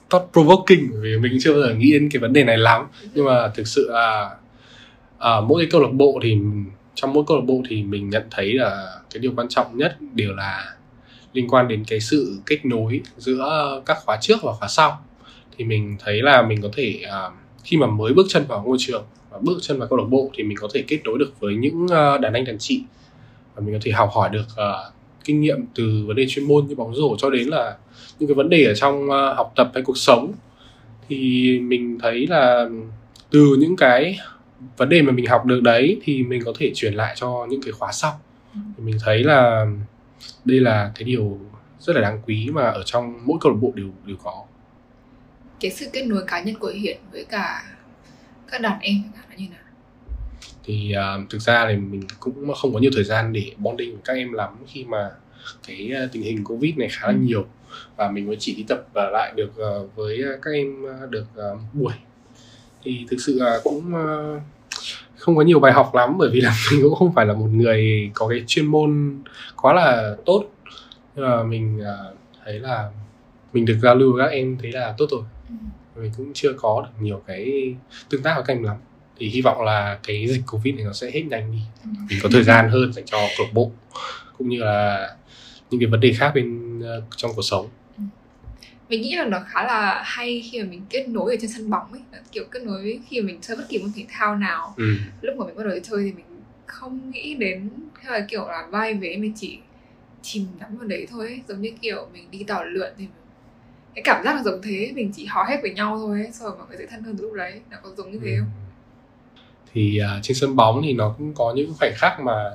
[0.10, 1.02] thought provoking.
[1.02, 2.88] Vì mình chưa bao giờ nghĩ đến cái vấn đề này lắm.
[3.14, 4.36] Nhưng mà thực sự là
[5.18, 6.38] à, mỗi cái câu lạc bộ thì
[6.96, 9.98] trong mỗi câu lạc bộ thì mình nhận thấy là cái điều quan trọng nhất
[10.14, 10.76] đều là
[11.34, 15.06] liên quan đến cái sự kết nối giữa các khóa trước và khóa sau.
[15.58, 17.30] Thì mình thấy là mình có thể à,
[17.64, 20.32] khi mà mới bước chân vào ngôi trường và bước chân vào câu lạc bộ
[20.34, 22.84] thì mình có thể kết nối được với những à, đàn anh đàn chị.
[23.56, 24.94] Và mình có thể học hỏi được uh,
[25.30, 27.78] kinh nghiệm từ vấn đề chuyên môn như bóng rổ cho đến là
[28.20, 30.34] những cái vấn đề ở trong ờ, học tập hay cuộc sống.
[31.10, 32.70] Thì mình thấy là
[33.30, 34.20] từ những cái
[34.78, 37.62] vấn đề mà mình học được đấy thì mình có thể truyền lại cho những
[37.62, 38.20] cái khóa sau.
[38.54, 39.66] Thì mình thấy là
[40.46, 41.40] đây là cái điều
[41.80, 44.44] rất là đáng quý mà ở trong mỗi câu lạc bộ đều đều có.
[45.60, 47.64] Cái sự kết nối cá nhân của Hiển với cả
[48.52, 49.69] các đàn em các bạn là như nào?
[50.70, 54.02] Thì ờ, thực ra thì mình cũng không có nhiều thời gian để bonding với
[54.06, 55.12] các em lắm khi mà
[55.68, 57.20] cái ờ, tình hình covid này khá là Ừ.
[57.22, 57.46] nhiều.
[57.96, 61.94] Và mình mới chỉ đi tập lại được ờ, với các em được một buổi.
[62.84, 64.40] Thì thực sự là cũng ờ,
[65.18, 67.48] không có nhiều bài học lắm bởi vì là mình cũng không phải là một
[67.52, 69.20] người có cái chuyên môn
[69.62, 70.44] quá là tốt.
[71.16, 72.14] Nhưng mà mình ờ,
[72.46, 72.90] thấy là
[73.54, 75.22] mình được giao lưu với các em thấy là tốt rồi.
[75.50, 76.02] Ừ.
[76.02, 77.76] mình cũng chưa có được nhiều cái
[78.10, 78.76] tương tác với các em lắm
[79.20, 81.90] thì hy vọng là cái dịch covid này nó sẽ hết nhanh đi Ừ.
[82.10, 83.72] mình có thời gian hơn dành cho câu lạc bộ
[84.38, 85.10] cũng như là
[85.70, 87.68] những cái vấn đề khác bên ờ, trong cuộc sống
[88.90, 91.70] mình nghĩ là nó khá là hay khi mà mình kết nối ở trên sân
[91.70, 92.02] bóng ấy
[92.32, 94.96] kiểu kết nối khi mà mình chơi bất kỳ môn thể thao nào ừ.
[95.22, 96.26] lúc mà mình bắt đầu chơi thì mình
[96.66, 97.70] không nghĩ đến
[98.04, 99.58] hay là kiểu là vai vế mình chỉ
[100.22, 101.42] chìm đắm vào đấy thôi ấy.
[101.48, 103.14] giống như kiểu mình đi tàu lượn thì mình...
[103.96, 106.32] cái cảm giác là giống thế mình chỉ hò hét với nhau thôi ấy.
[106.32, 108.32] xong rồi mọi người sẽ thân hơn từ lúc đấy nó có giống như thế
[108.32, 108.40] Ừ.
[108.40, 108.50] không
[109.74, 112.52] thì à, trên sân bóng thì nó cũng có những khoảnh khắc mà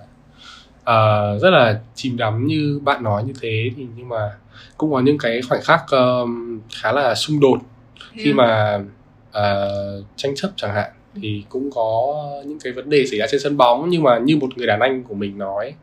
[0.85, 4.31] à, rất là chìm đắm như bạn nói như thế thì nhưng mà
[4.77, 7.59] cũng có những cái khoảnh khắc ờm, khá là xung đột
[8.12, 8.81] khi mà
[9.33, 9.66] à,
[10.16, 10.90] tranh chấp chẳng hạn.
[11.22, 12.14] Thì cũng có
[12.46, 14.81] những cái vấn đề xảy ra trên sân bóng nhưng mà như một người đàn
[14.81, 15.74] anh của mình nói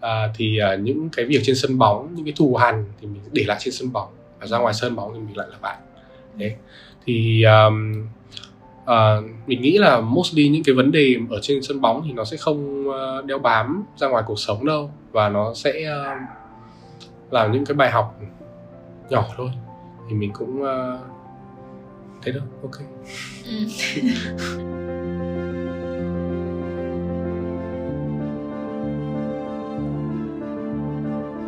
[0.00, 3.22] à, thì à, những cái việc trên sân bóng những cái thù hằn thì mình
[3.32, 4.08] để lại trên sân bóng
[4.40, 5.78] và ra ngoài sân bóng thì mình lại là bạn.
[6.38, 6.56] Thế
[7.06, 8.06] thì um,
[8.84, 9.16] à,
[9.46, 12.36] mình nghĩ là mostly những cái vấn đề ở trên sân bóng thì nó sẽ
[12.36, 14.90] không ờ, đeo bám ra ngoài cuộc sống đâu.
[15.12, 16.14] Và nó sẽ ờ,
[17.30, 18.20] làm những cái bài học
[19.10, 19.50] nhỏ thôi.
[20.08, 20.98] Thì mình cũng ờ,
[22.22, 22.80] thế thôi ok.
[23.44, 23.52] Ừ.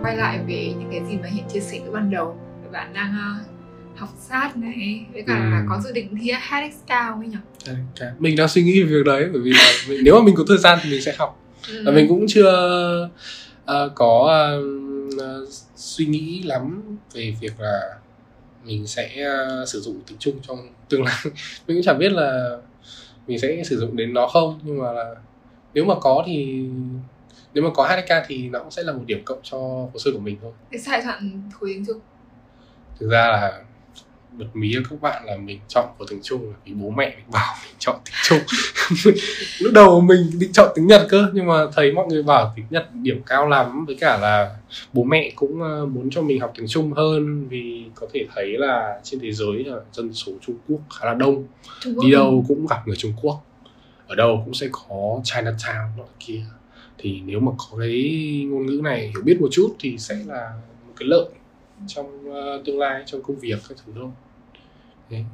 [0.03, 2.37] Quay lại về những cái gì mà hiện chia sẻ ban đầu
[2.75, 3.54] bạn đang uh,
[3.96, 5.50] học sát này với cả Ừ.
[5.50, 7.72] là có dự định thi HX cao ấy nhỉ?
[8.18, 10.44] Mình đang suy nghĩ về việc đấy bởi vì là mình, nếu mà mình có
[10.48, 11.40] thời gian thì mình sẽ học.
[11.85, 12.50] Và mình cũng chưa
[13.64, 14.28] ờ, có
[15.18, 17.80] ờ, suy nghĩ lắm về việc là
[18.64, 21.14] mình sẽ ờ, sử dụng tiếng Trung trong tương lai.
[21.66, 22.57] Mình cũng chẳng biết là
[23.26, 25.14] mình sẽ sử dụng đến nó không nhưng mà là
[25.74, 26.64] nếu mà có thì
[27.54, 30.11] nếu mà có HSK thì nó cũng sẽ là một điểm cộng cho hồ sơ
[30.12, 30.52] của mình thôi.
[30.72, 32.00] Thế lại chọn khối tiếng Trung
[33.00, 33.62] thực ra là
[34.38, 37.14] bật mí cho các bạn là mình chọn của tiếng Trung là vì bố mẹ
[37.16, 38.38] mình bảo mình chọn tiếng Trung.
[39.61, 42.66] Lúc đầu mình định chọn tiếng Nhật cơ nhưng mà thấy mọi người bảo tiếng
[42.70, 44.57] Nhật điểm cao lắm với cả là
[44.92, 48.59] bố mẹ cũng ờ, muốn cho mình học tiếng Trung hơn vì có thể thấy
[48.59, 51.44] là trên thế giới là dân số Trung Quốc khá là đông.
[51.85, 53.44] Đi đâu cũng gặp người Trung Quốc.
[54.07, 56.42] Ở đâu cũng sẽ có Chinatown nọ kia.
[56.99, 60.53] Thì nếu mà có cái ngôn ngữ này hiểu biết một chút thì sẽ là
[60.87, 61.27] một cái lợi
[61.87, 64.11] trong ờ, tương lai trong công việc các thứ thôi
[65.11, 65.25] Thế.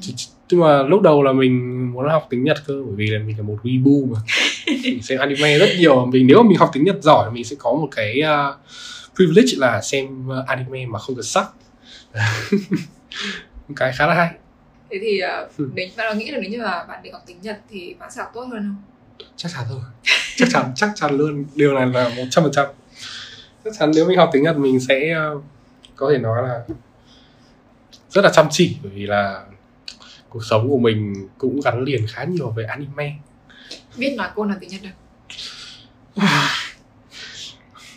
[0.00, 3.06] Chứ- chứ- nhưng mà lúc đầu là mình muốn học tiếng Nhật cơ bởi vì
[3.06, 4.18] là mình là một weebu mà.
[4.82, 6.06] Mình xem anime rất nhiều.
[6.06, 8.56] Mình nếu mà mình học tiếng Nhật giỏi mình sẽ có một cái ờ,
[9.16, 11.24] privilege là xem ờ, anime mà không cần
[13.68, 14.30] một cái khá là hay.
[14.90, 15.70] Thế thì ờ, Ừ.
[15.74, 18.10] nếu bạn có nghĩ là nếu như mà bạn đi học tiếng Nhật thì bạn
[18.10, 18.82] sẽ học tốt hơn không?
[19.36, 19.80] Chắc chắn thôi.
[20.36, 21.44] Chắc chắn chắc chắn luôn.
[21.54, 22.66] Điều này là một trăm phần trăm.
[23.64, 25.40] Chắc chắn nếu mình học tiếng Nhật mình sẽ ờ,
[25.96, 26.60] có thể nói là
[28.12, 29.42] rất là chăm chỉ bởi vì là
[30.28, 33.12] cuộc sống của mình cũng gắn liền khá nhiều với anime.
[33.96, 34.90] Biết nói cô nào tiếng Nhật được?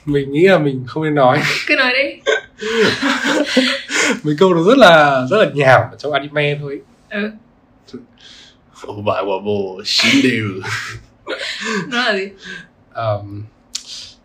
[0.05, 1.41] Mình nghĩ là mình không nên nói.
[1.67, 2.31] Cứ nói đi.
[4.23, 6.81] Mấy câu nó rất là rất là nhảm ở trong anime thôi.
[7.09, 7.31] Ừ.
[8.83, 10.47] Ồ bà bà bồ xin đều.
[11.87, 12.29] Nó là gì?
[12.91, 13.43] Ờm,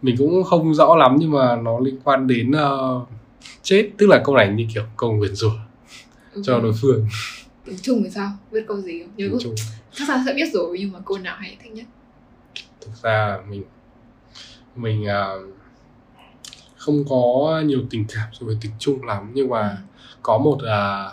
[0.02, 3.00] mình cũng không rõ lắm nhưng mà nó liên quan đến ờ,
[3.62, 3.88] chết.
[3.98, 5.52] Tức là câu này như kiểu câu nguyền rủa
[6.32, 6.42] Ừ.
[6.44, 7.06] cho đối phương.
[7.64, 8.32] Tiếng Trung thì sao?
[8.50, 9.12] Biết câu gì không?
[9.16, 9.54] Nhớ Nói chung
[9.94, 11.86] chắc chắn sẽ biết rồi nhưng mà cô nào hay thích nhất?
[12.80, 13.64] Thực ra là mình
[14.76, 15.38] mình ờ,
[16.76, 19.78] không có nhiều tình cảm với tiếng Trung lắm nhưng mà
[20.22, 21.12] có một ờ,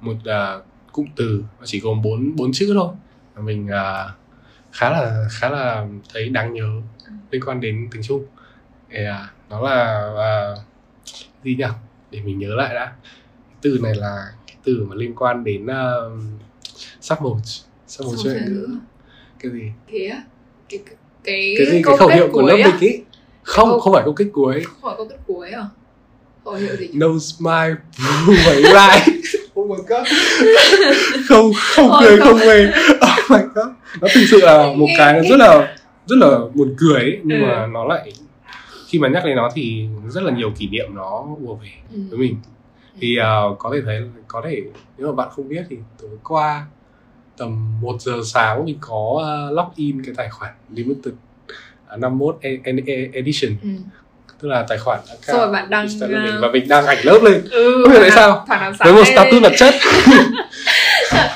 [0.00, 0.62] một ờ,
[0.92, 2.94] cụm từ nó chỉ gồm bốn bốn chữ thôi.
[3.36, 4.10] Mình ờ,
[4.72, 6.68] khá là khá là thấy đáng nhớ
[7.30, 8.24] liên quan đến tiếng Trung
[8.90, 9.84] thì, ờ, nó là
[10.16, 10.56] ờ,
[11.44, 11.64] gì nhỉ?
[12.10, 12.92] Để mình nhớ lại đã.
[13.62, 14.32] Từ này là
[14.64, 16.20] từ mà liên quan đến uh,
[17.00, 17.40] sắc màu
[17.86, 18.40] sắc màu chơi
[19.38, 19.72] cái gì?
[19.90, 20.22] Thế á?
[20.68, 20.96] Cái cái
[21.58, 21.82] cái, gì?
[21.84, 23.00] Cái khẩu hiệu của lớp mình ý.
[23.42, 24.62] Không Câu- không phải câu kết cuối.
[24.64, 25.64] Không phải câu kết cuối à?
[26.44, 27.74] Khẩu hiệu gì no smile
[28.26, 29.08] blue mấy lại
[29.60, 30.06] oh my god.
[31.28, 32.28] Không không Ôi, cười không.
[32.28, 33.66] không về oh my god.
[34.00, 37.40] Nó thực sự là một cái nó rất là rất là buồn cười ấy, nhưng
[37.40, 37.46] Ừ.
[37.46, 38.12] mà nó lại
[38.88, 42.00] khi mà nhắc đến nó thì rất là nhiều kỷ niệm nó ùa về ừ.
[42.10, 42.36] với mình
[43.00, 44.62] thì ờ, có thể thấy có thể
[44.98, 46.66] nếu mà bạn không biết thì tối qua
[47.36, 51.14] tầm 1 giờ sáng mình có uh, login cái tài khoản limited
[51.94, 52.50] uh, 51 e-
[52.86, 53.68] e- edition Ừ.
[54.40, 56.98] tức là tài khoản Xong rồi bạn đăng, Instagram mình uh, và mình đăng ảnh
[57.02, 58.46] lớp lên ừ Không hiểu tại sao.
[58.78, 59.74] với một status là chất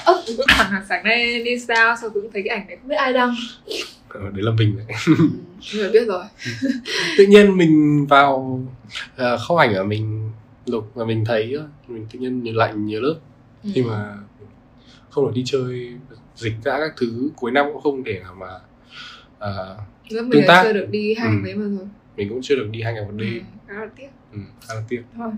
[0.05, 2.97] ơ thằng nào sáng nay đi sao sao cũng thấy cái ảnh đấy không biết
[2.97, 3.35] ai đăng
[4.09, 4.97] Ờ, đấy là mình đấy.
[5.75, 5.91] ừ.
[5.93, 6.25] biết rồi
[7.19, 8.61] tự nhiên mình vào
[9.23, 10.26] uh, kho ảnh ở mình
[10.67, 13.19] lục và mình thấy uh, mình tự nhiên nhìn lạnh nhiều lớp
[13.65, 13.71] ừ.
[13.75, 14.15] khi mà
[15.11, 15.93] không được đi chơi
[16.37, 18.47] dịch ra các thứ cuối năm cũng không để nào mà
[19.37, 19.79] uh,
[20.13, 20.63] Lớp tương tác.
[20.65, 21.33] chưa được đi hai Ừ.
[21.43, 23.25] mấy mà rồi mình cũng chưa được đi hai ngày một ừ.
[23.25, 25.31] đêm khá là tiếc ừ, khá là tiếc thôi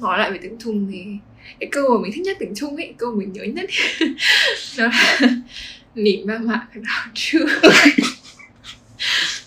[0.00, 1.04] nói lại về tiếng Trung thì
[1.60, 3.70] cái câu mà mình thích nhất tiếng Trung ấy câu mình nhớ nhất
[4.78, 5.18] nó là
[5.94, 7.44] nỉ ma mạ cái nào chưa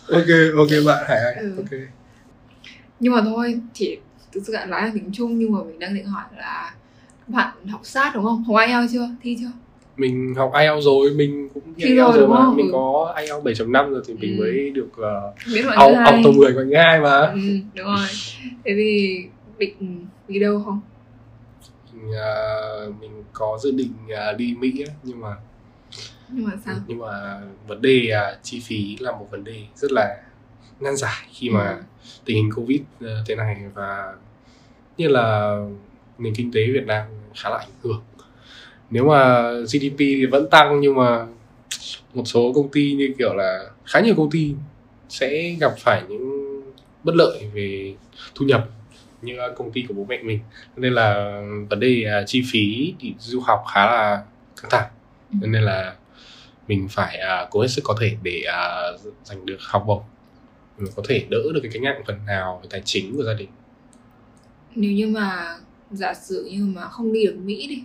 [0.10, 1.54] ok ok bạn hải anh Ừ.
[1.58, 1.80] ok
[3.00, 3.98] nhưng mà thôi chỉ
[4.36, 6.76] thực sự là nói là tiếng Trung nhưng mà mình đang định hỏi là
[7.28, 8.43] bạn học sát đúng không?
[8.43, 9.10] Học IELTS chưa?
[9.21, 9.52] Thi chưa?
[9.98, 12.45] Mình học IELTS rồi mình cũng thi Thi IELTS rồi rồi mà.
[12.45, 12.56] không?
[12.58, 12.71] mình Ừ.
[12.71, 14.41] có IELTS 7.5 rồi thì mình Ừ.
[14.43, 15.95] mới được uh, au- người.
[15.95, 17.19] hay auto 10 của anh hai mà.
[17.21, 17.39] Ừ,
[17.76, 18.08] đúng rồi.
[18.65, 19.24] Thế thì
[19.58, 20.82] định đi đâu không?
[21.93, 25.36] Mình, ờ, mình có dự định ờ, đi Mỹ ấy, nhưng mà
[26.30, 26.76] nhưng mà sao?
[26.88, 30.15] nhưng mà vấn đề ờ, chi phí là một vấn đề rất là
[30.80, 31.82] nan giải khi mà Ừ.
[32.26, 34.13] tình hình covid ờ, thế này và
[34.97, 35.58] như là
[36.17, 37.05] nền kinh tế Việt Nam
[37.36, 38.01] khá là ảnh hưởng.
[38.89, 41.25] Nếu mà GDP thì vẫn tăng nhưng mà
[42.13, 44.53] một số công ty như kiểu là khá nhiều công ty
[45.10, 46.45] sẽ gặp phải những
[47.03, 47.93] bất lợi về
[48.36, 48.69] thu nhập
[49.21, 50.39] như công ty của bố mẹ mình.
[50.75, 54.23] Nên là vấn đề à, chi phí thì du học khá là
[54.62, 54.89] căng thẳng.
[55.41, 55.47] Ừ.
[55.47, 55.95] nên là
[56.67, 58.81] mình phải à, cố hết sức có thể để à,
[59.23, 60.03] giành được học bổng.
[60.77, 63.34] Mình có thể đỡ được cái gánh nặng phần nào về tài chính của gia
[63.34, 63.49] đình
[64.76, 65.58] nếu như mà
[65.92, 67.84] giả sử như mà không đi được Mỹ đi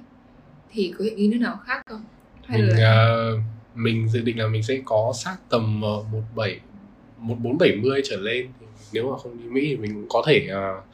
[0.72, 2.04] thì có định đi nước nào khác không?
[2.46, 3.40] Hay mình là uh,
[3.74, 6.60] mình dự định là mình sẽ có sát tầm uh, một bảy
[7.18, 8.48] một bốn bảy mươi trở lên.
[8.92, 10.84] Nếu mà không đi Mỹ thì mình cũng có thể uh,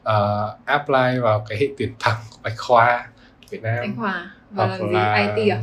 [0.00, 3.08] uh, apply vào cái hệ tuyển thẳng của Bách Khoa
[3.50, 3.78] Việt Nam.
[3.80, 4.86] Anh Hòa và hoặc gì?
[4.92, 5.62] là IT à?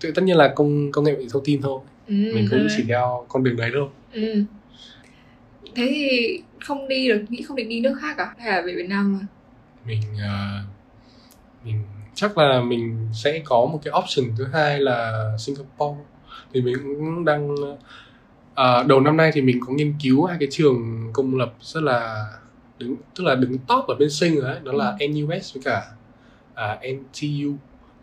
[0.00, 1.80] Tự- tất nhiên là công công nghệ thông tin thôi.
[2.06, 2.66] Ừ, mình cũng ừ.
[2.76, 3.88] chỉ theo con đường đấy thôi.
[4.12, 4.44] Ừ.
[5.74, 8.34] thế thì không đi được Mỹ không định đi nước khác à?
[8.38, 9.26] Hay là về Việt Nam luôn
[9.84, 10.66] mình uh,
[11.64, 11.82] mình
[12.14, 16.00] chắc là mình sẽ có một cái option thứ hai là Singapore.
[16.52, 17.54] Thì mình cũng đang
[18.60, 21.82] uh, đầu năm nay thì mình có nghiên cứu hai cái trường công lập rất
[21.82, 22.26] là
[22.78, 25.86] đứng tức là đứng top ở bên sinh rồi đấy đó là NUS với cả
[26.54, 27.54] à, NTU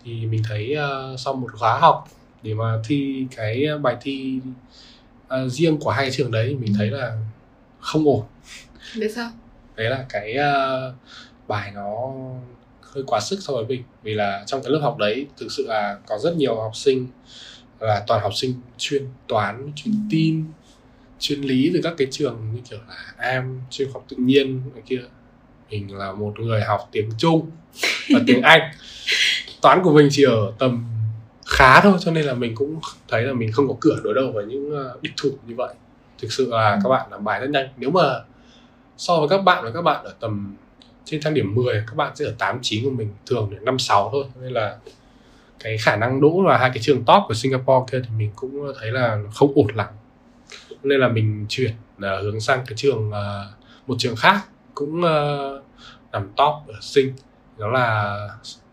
[0.04, 2.08] thì mình thấy uh, sau một khóa học
[2.44, 4.40] để mà thi cái bài thi
[5.26, 7.18] uh, riêng của hai trường đấy thì mình thấy là
[7.88, 8.24] không ổn.
[8.96, 9.32] Biết sao?
[9.76, 10.94] Đấy là cái ờ,
[11.48, 12.14] bài nó
[12.82, 15.66] hơi quá sức so với mình vì là trong cái lớp học đấy thực sự
[15.68, 17.08] là có rất nhiều học sinh
[17.80, 20.46] là toàn học sinh chuyên toán chuyên tin
[21.20, 24.84] chuyên lý từ các cái trường như kiểu là am chuyên học tự nhiên này
[24.86, 25.02] kia.
[25.70, 27.52] Mình là một người học tiếng trung
[28.14, 28.62] và tiếng anh.
[29.62, 30.86] Toán của mình chỉ ở tầm
[31.46, 34.32] khá thôi cho nên là mình cũng thấy là mình không có cửa đối đầu
[34.32, 35.76] với những ờ, địch thủ như vậy
[36.22, 37.68] thực sự là các bạn làm bài rất nhanh.
[37.78, 38.02] Nếu mà
[38.98, 40.56] so với các bạn và các bạn ở tầm
[41.06, 43.80] trên thang điểm 10 các bạn sẽ ở 8 9 của mình thường để 5
[43.80, 44.26] 6 thôi.
[44.42, 44.78] Nên là
[45.60, 48.74] cái khả năng đỗ vào hai cái trường top của Singapore kia thì mình cũng
[48.80, 49.88] thấy là không ổn lắm.
[50.84, 53.48] Nên là mình chuyển là hướng sang cái trường ờ,
[53.88, 54.42] một trường khác
[54.74, 55.62] cũng ờ,
[56.12, 57.14] nằm top ở Sing.
[57.58, 58.18] Đó là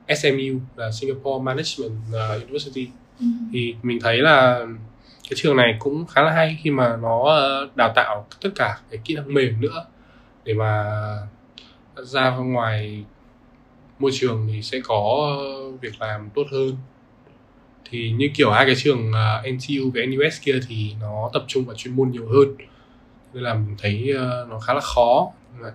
[0.09, 2.88] SMU là Singapore Management ờ, University.
[3.20, 3.26] Ừ.
[3.52, 4.66] thì mình thấy là
[5.30, 8.78] cái trường này cũng khá là hay khi mà nó ờ, đào tạo tất cả
[8.90, 9.87] cái kỹ năng mềm nữa.
[10.44, 10.84] Để mà
[11.96, 13.04] ra ngoài
[13.98, 15.37] môi trường thì sẽ có
[15.80, 16.76] việc làm tốt hơn.
[17.90, 21.64] Thì như kiểu hai cái trường ờ, NTU và NUS kia thì nó tập trung
[21.64, 22.56] vào chuyên môn nhiều hơn.
[23.32, 25.32] Nên là mình thấy ờ, nó khá là khó.
[25.60, 25.72] Mà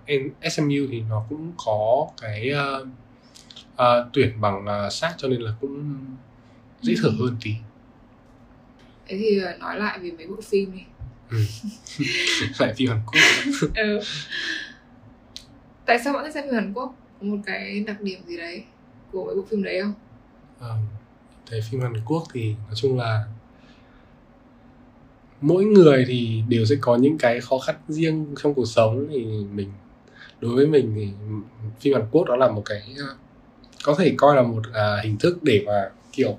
[0.51, 2.88] SMU thì nó cũng có cái uh,
[3.73, 5.95] uh, tuyển bằng uh, sát cho nên là cũng
[6.81, 7.51] dễ thở hơn tí
[9.10, 10.84] thế thì ờ, nói lại về mấy bộ phim đi.
[12.60, 13.22] Lại phim Hàn Quốc.
[13.76, 14.00] Ừ.
[15.86, 16.95] tại sao bạn thích xem phim Hàn Quốc?
[17.19, 18.63] Có một cái đặc điểm gì đấy
[19.12, 19.93] của mấy bộ phim đấy không?
[20.60, 20.78] Ờ,
[21.45, 23.26] thấy phim Hàn Quốc thì nói chung là
[25.41, 29.08] mỗi người thì đều sẽ có những cái khó khăn riêng trong cuộc sống.
[29.12, 29.72] Thì mình
[30.41, 31.08] đối với mình thì
[31.80, 33.15] phim Hàn Quốc đó là một cái ờ,
[33.84, 36.38] có thể coi là một à, hình thức để mà kiểu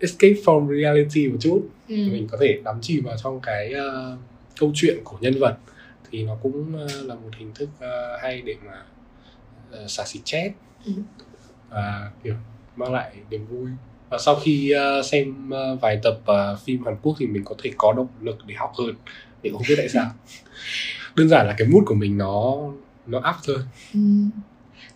[0.00, 1.68] escape from reality một chút.
[1.88, 1.94] Ừ.
[1.94, 4.16] mình có thể đắm chìm vào trong cái ờ,
[4.60, 5.56] câu chuyện của nhân vật.
[6.10, 8.82] Thì nó cũng ờ, là một hình thức ờ, hay để mà
[9.84, 10.50] uh, xả xì chết
[10.84, 10.92] Ừ.
[11.70, 12.34] và kiểu
[12.76, 13.70] mang lại niềm vui.
[14.10, 17.54] Và sau khi ờ, xem ờ, vài tập ờ, phim Hàn Quốc thì mình có
[17.62, 18.94] thể có động lực để học hơn.
[19.42, 20.10] Mình không biết tại sao.
[21.16, 22.56] Đơn giản là cái mood của mình nó
[23.06, 23.56] nó up thôi.
[23.94, 24.00] Ừ.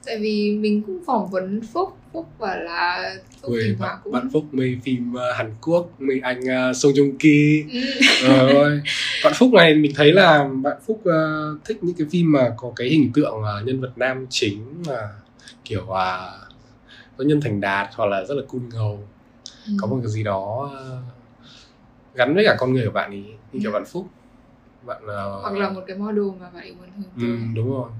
[0.07, 4.29] tại vì mình cũng phỏng vấn Phúc Phúc bảo là Phúc thoảng bạn, cũng bạn
[4.33, 7.81] Phúc mê phim ờ, Hàn Quốc mê anh uh, Song Joong Ki ừ.
[8.21, 8.81] Trời ơi.
[9.25, 12.73] bạn Phúc này mình thấy là bạn Phúc ờ, thích những cái phim mà có
[12.77, 15.09] cái hình tượng ờ, nhân vật nam chính mà
[15.65, 15.91] kiểu uh,
[17.17, 19.09] có nhân thành đạt hoặc là rất là cool ngầu
[19.79, 21.03] có một cái gì đó ờ,
[22.15, 23.75] gắn với cả con người của bạn ấy như kiểu Ừ.
[23.75, 24.09] bạn Phúc
[24.87, 27.71] bạn ờ, hoặc là một cái model mà bạn ấy muốn hướng ừ, tới đúng
[27.71, 27.91] rồi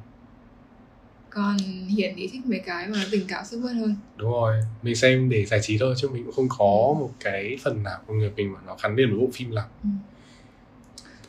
[1.31, 1.57] còn
[1.97, 3.97] Hiển thì thích mấy cái mà nó tình cảm sướt mướt hơn.
[4.17, 7.59] Đúng rồi mình xem để giải trí thôi chứ mình cũng không có một cái
[7.63, 9.65] phần nào của người mình mà nó gắn liền với bộ phim lắm.
[9.83, 9.89] Ừ.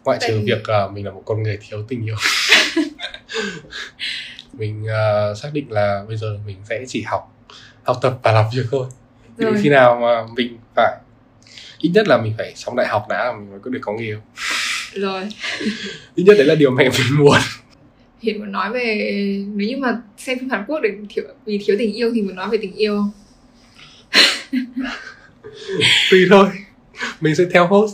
[0.04, 2.16] ngoại trừ việc ờ, mình là một con người thiếu tình yêu.
[4.54, 7.36] Mình ờ, xác định là bây giờ mình sẽ chỉ học
[7.84, 8.88] học tập và làm việc thôi.
[9.38, 9.54] Rồi.
[9.62, 10.98] khi nào mà mình phải
[11.80, 14.06] ít nhất là mình phải xong đại học đã mình mới có được có người
[14.06, 14.20] yêu
[14.94, 15.22] rồi.
[16.16, 17.40] Ít nhất đấy là điều mẹ mình muốn
[18.22, 19.12] Hiển muốn nói về
[19.56, 22.36] nếu như mà xem phim Hàn Quốc để thiếu, vì thiếu tình yêu thì muốn
[22.36, 23.04] nói về tình yêu.
[26.12, 26.48] Tùy thôi.
[27.22, 27.94] Mình sẽ theo host.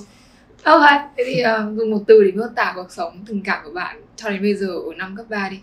[0.64, 0.82] Ok,
[1.18, 4.02] thế thì ờ, dùng một từ để miêu tả cuộc sống tình cảm của bạn
[4.16, 5.60] cho đến bây giờ ở năm cấp 3 đi.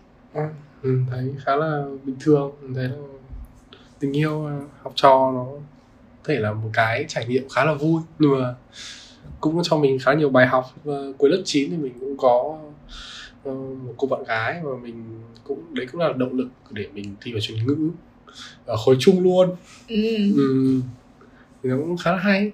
[0.82, 2.52] ừ, thấy khá là bình thường.
[2.62, 2.96] Mình thấy là
[4.00, 5.44] tình yêu ờ, học trò nó
[6.22, 8.02] có thể là một cái trải nghiệm khá là vui.
[8.18, 8.54] Nhưng mà
[9.40, 10.64] cũng cho mình khá nhiều bài học.
[10.84, 12.58] Và cuối lớp 9 thì mình cũng có
[13.52, 17.32] một cô bạn gái mà mình cũng đấy cũng là động lực để mình thi
[17.32, 17.90] vào chuyên ngữ
[18.66, 19.56] ở khối chung luôn.
[19.88, 20.34] Ừ.
[20.36, 20.80] ừ,
[21.62, 22.52] thì nó cũng khá là hay.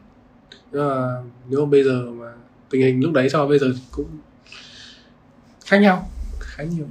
[0.72, 2.32] Nhưng mà nếu mà bây giờ mà
[2.70, 4.08] tình hình lúc đấy so bây giờ thì cũng
[5.66, 6.10] khác nhau
[6.40, 6.86] khá nhiều.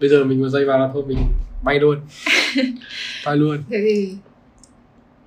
[0.00, 1.18] Bây giờ mình mà dây vào là thôi mình
[1.62, 2.00] bay luôn.
[3.26, 3.62] Bay luôn.
[3.70, 4.16] Thế thì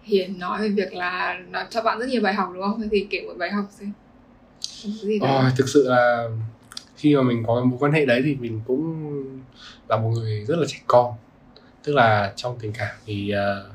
[0.04, 2.82] hiền nói về việc là nó cho bạn rất nhiều bài học đúng không?
[2.82, 3.92] Thế thì kể một bài học xem.
[5.02, 6.30] Gì đó Ờ, thực sự là
[7.00, 9.10] khi mà mình có mối quan hệ đấy thì mình cũng
[9.90, 11.14] là một người rất là trẻ con
[11.84, 13.70] tức là trong tình cảm thì ờ,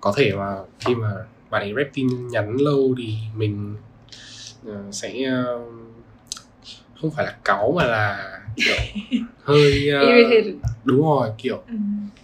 [0.00, 1.08] có thể mà khi mà
[1.50, 3.76] bạn ấy rep tin nhắn lâu thì mình
[4.66, 5.60] ờ, sẽ ờ,
[7.00, 8.76] không phải là cáu mà là kiểu
[9.42, 10.54] hơi irritated
[10.84, 11.74] đúng rồi kiểu ừ.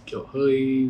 [0.05, 0.87] kiểu hơi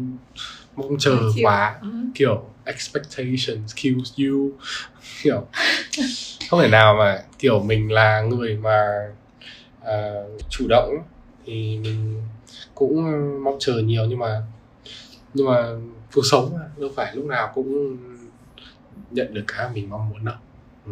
[0.76, 1.88] mong chờ quá Ừ.
[2.16, 4.52] kiểu expectations kills you
[5.24, 5.48] kiểu
[6.50, 9.08] không thể nào mà kiểu mình là người mà
[9.84, 10.14] à,
[10.50, 10.90] chủ động
[11.46, 12.22] thì mình
[12.76, 13.04] cũng
[13.44, 14.44] mong chờ nhiều nhưng mà
[15.34, 15.70] nhưng mà
[16.16, 17.98] cuộc sống đâu phải lúc nào cũng
[19.12, 20.36] nhận được cái mình mong muốn đâu
[20.86, 20.92] ừ.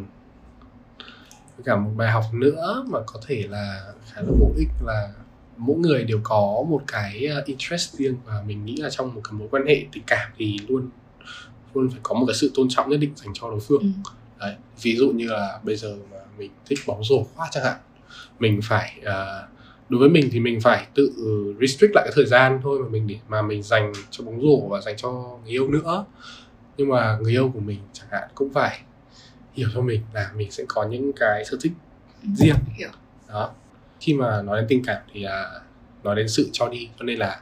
[1.57, 5.13] Với cả một bài học nữa mà có thể là khá là bổ ích là
[5.57, 9.21] mỗi người đều có một cái uh, interest riêng và mình nghĩ là trong một
[9.23, 10.89] cái mối quan hệ tình cảm thì luôn
[11.73, 13.89] luôn phải có một cái sự tôn trọng nhất định dành cho đối phương Ừ.
[14.39, 17.77] đấy ví dụ như là bây giờ mà mình thích bóng rổ quá chẳng hạn
[18.39, 19.47] mình phải à,
[19.89, 21.11] đối với mình thì mình phải tự
[21.61, 24.67] restrict lại cái thời gian thôi mà mình để mà mình dành cho bóng rổ
[24.67, 25.11] và dành cho
[25.43, 26.05] người yêu nữa
[26.77, 28.79] nhưng mà người yêu của mình chẳng hạn cũng phải
[29.53, 31.71] hiểu cho mình là mình sẽ có những cái sở thích
[32.23, 32.29] Ừ.
[32.35, 32.89] riêng hiểu
[33.27, 33.51] đó
[33.99, 35.61] khi mà nói đến tình cảm thì là
[36.03, 37.41] nói đến sự cho đi cho nên là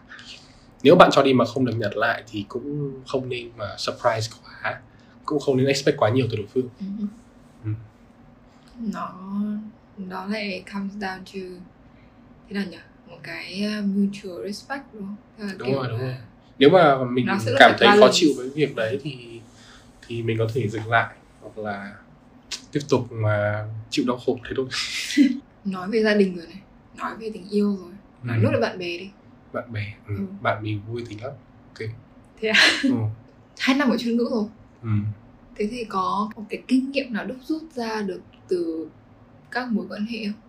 [0.84, 4.32] nếu bạn cho đi mà không được nhận lại thì cũng không nên mà surprise
[4.44, 4.80] quá
[5.26, 6.86] cũng không nên expect quá nhiều từ đối phương Ừ.
[7.66, 7.70] Ừ.
[8.94, 9.14] nó
[9.98, 11.64] đó lại comes down to
[12.50, 12.78] thế nào nhỉ
[13.08, 15.16] một cái uh, mutual respect đúng không
[15.48, 16.16] là Đúng kiểu rồi, đúng là- rồi.
[16.60, 19.40] nếu mà mình Nó cảm là thấy khó chịu với việc đấy thì
[20.08, 21.96] thì mình có thể dừng lại hoặc là
[22.72, 24.66] tiếp tục mà chịu đau khổ thế thôi
[25.66, 26.60] nói về gia đình rồi này
[26.96, 27.92] nói về tình yêu rồi
[28.24, 28.42] nói Ừ.
[28.44, 29.10] nốt về bạn bè đi
[29.54, 30.16] bạn bè ừ.
[30.18, 30.24] Ừ.
[30.42, 31.32] bạn mình vui tính lắm
[31.74, 31.90] ok
[32.42, 32.62] Thế à?
[32.84, 32.90] ừ.
[33.60, 34.46] hai năm ở chuyên ngữ rồi
[34.84, 34.90] Ừ.
[35.56, 38.88] thế thì có một cái kinh nghiệm nào đúc rút ra được từ
[39.52, 40.42] các mối quan hệ không?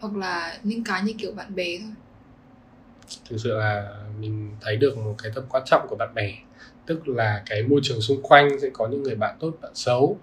[0.00, 1.90] Hoặc là những cái như kiểu bạn bè thôi.
[3.28, 6.32] Thực sự là mình thấy được một cái tầm quan trọng của bạn bè.
[6.86, 10.18] Tức là cái môi trường xung quanh sẽ có những người bạn tốt, bạn xấu.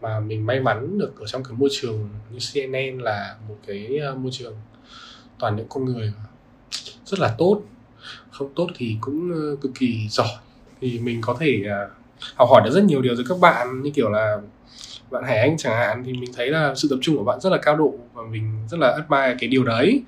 [0.00, 3.98] Mà mình may mắn được ở trong cái môi trường như CNN là một cái
[3.98, 4.56] ờ, môi trường
[5.38, 6.12] toàn những con người
[7.04, 7.62] rất là tốt.
[8.30, 10.28] Không tốt thì cũng ờ, cực kỳ giỏi.
[10.80, 11.90] Thì mình có thể ờ,
[12.34, 13.82] học hỏi được rất nhiều điều từ các bạn.
[13.82, 14.40] Như kiểu là
[15.10, 17.50] bạn Hải Anh chẳng hạn thì mình thấy là sự tập trung của bạn rất
[17.50, 20.02] là cao độ và mình rất là admire cái điều đấy.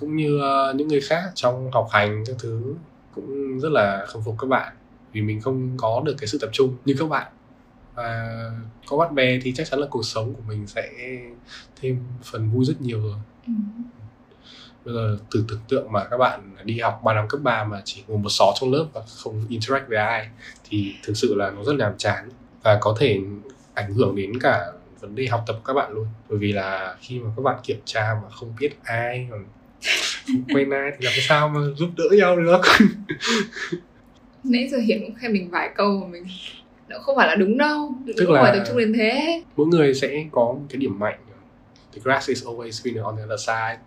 [0.00, 2.74] Cũng như uh, những người khác trong học hành các thứ
[3.14, 4.72] cũng rất là khâm phục các bạn
[5.12, 7.32] vì mình không có được cái sự tập trung như các bạn.
[7.94, 8.30] Và
[8.86, 10.90] có bạn bè thì chắc chắn là cuộc sống của mình sẽ
[11.80, 13.14] thêm phần vui rất nhiều rồi.
[13.46, 13.52] Ừ.
[14.84, 17.82] bây giờ thử tưởng tượng mà các bạn đi học 3 năm cấp 3 mà
[17.84, 20.28] chỉ ngồi một xó trong lớp và không interact với ai
[20.68, 22.28] thì thực sự là nó rất nhàm chán.
[22.62, 23.20] Và có thể
[23.76, 24.66] ảnh hưởng đến cả
[25.00, 26.06] vấn đề học tập của các bạn luôn.
[26.28, 29.44] Bởi vì là khi mà các bạn kiểm tra mà không biết ai còn
[30.54, 32.60] quen ai thì làm sao mà giúp đỡ nhau được?
[34.44, 36.24] Nãy giờ hiển cũng khen mình vài câu mà mình
[36.88, 37.94] nó không phải là đúng đâu.
[38.06, 39.42] Tức không là- phải tập trung đến thế.
[39.56, 41.18] mỗi người sẽ có một cái điểm mạnh.
[41.94, 43.78] The grass is always greener on the other side.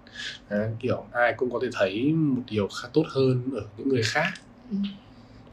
[0.50, 4.04] Đấy, kiểu ai cũng có thể thấy một điều khá tốt hơn ở những người
[4.04, 4.28] khác
[4.72, 4.78] Ừ.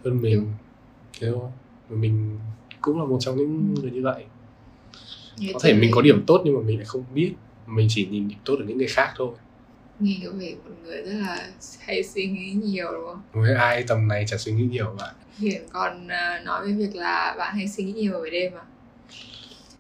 [0.04, 0.52] hơn mình.
[1.20, 1.50] Không
[1.88, 2.38] Và mình
[2.86, 3.82] cũng là một trong những Ừ.
[3.82, 4.24] người như vậy.
[5.38, 7.32] Nghe có thể mình có điểm tốt nhưng mà mình lại không biết.
[7.66, 9.30] Mình chỉ nhìn điểm tốt ở những người khác thôi.
[10.00, 11.48] Nghe có vẻ một người rất là
[11.80, 13.22] hay suy nghĩ nhiều đúng không?
[13.42, 16.94] Với ai tầm này chẳng suy nghĩ nhiều bạn hiển còn à, nói về việc
[16.96, 18.64] là bạn hay suy nghĩ nhiều về đêm à?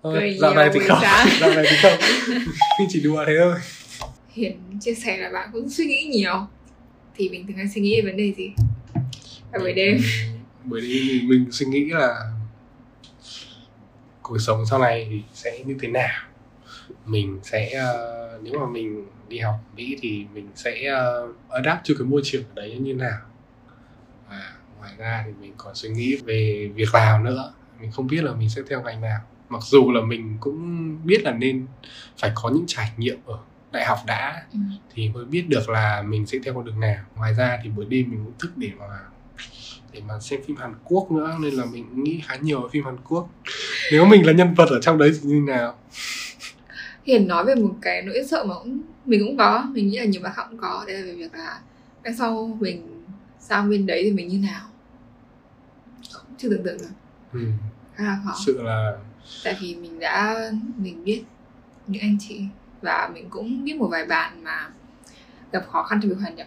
[0.02, 0.98] Cười dạo này thì buổi không.
[1.40, 1.98] dạo này thì không.
[2.80, 3.54] Mình chỉ đùa thế thôi.
[4.32, 6.46] Hiển chia sẻ là bạn cũng suy nghĩ nhiều.
[7.16, 8.50] Thì mình thường hay suy nghĩ về vấn đề gì?
[9.52, 9.98] Vào buổi đêm.
[10.64, 12.32] bởi vì mình suy nghĩ là
[14.26, 16.22] cuộc sống sau này thì sẽ như thế nào?
[17.04, 20.92] Mình sẽ ờ, nếu mà mình đi học Mỹ thì mình sẽ
[21.24, 23.18] uh, adapt cho cái môi trường ở đấy như nào?
[24.28, 27.52] Và ngoài ra thì mình còn suy nghĩ về việc làm nữa.
[27.80, 29.20] Mình không biết là mình sẽ theo ngành nào.
[29.48, 31.66] Mặc dù là mình cũng biết là nên
[32.18, 33.38] phải có những trải nghiệm ở
[33.72, 34.58] đại học đã Ừ.
[34.94, 37.04] thì mới biết được là mình sẽ theo con đường nào.
[37.16, 38.86] Ngoài ra thì buổi đêm mình cũng thức để mà
[39.96, 42.84] để mà xem phim Hàn Quốc nữa nên là mình nghĩ khá nhiều về phim
[42.84, 43.28] Hàn Quốc.
[43.92, 45.74] Nếu mình là nhân vật ở trong đấy thì như nào?
[47.04, 50.04] Hiển nói về một cái nỗi sợ mà cũng mình cũng có mình nghĩ là
[50.04, 50.84] nhiều bạn khác cũng có.
[50.86, 51.60] Đây là về việc là
[52.02, 53.04] cái sau mình
[53.38, 54.66] sang bên đấy thì mình như nào?
[56.38, 56.94] Chưa tưởng tượng được.
[57.32, 57.40] Ừ.
[57.94, 58.34] khá là khó.
[58.46, 58.96] Sự là
[59.44, 61.22] tại vì mình đã mình biết
[61.86, 62.40] những anh chị
[62.82, 64.70] và mình cũng biết một vài bạn mà
[65.52, 66.46] gặp khó khăn trong việc hòa nhập.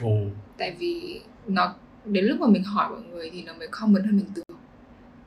[0.00, 0.18] Ồ.
[0.58, 1.74] Tại vì nó
[2.06, 4.56] đến lúc mà mình hỏi mọi người thì nó mới common hơn mình tưởng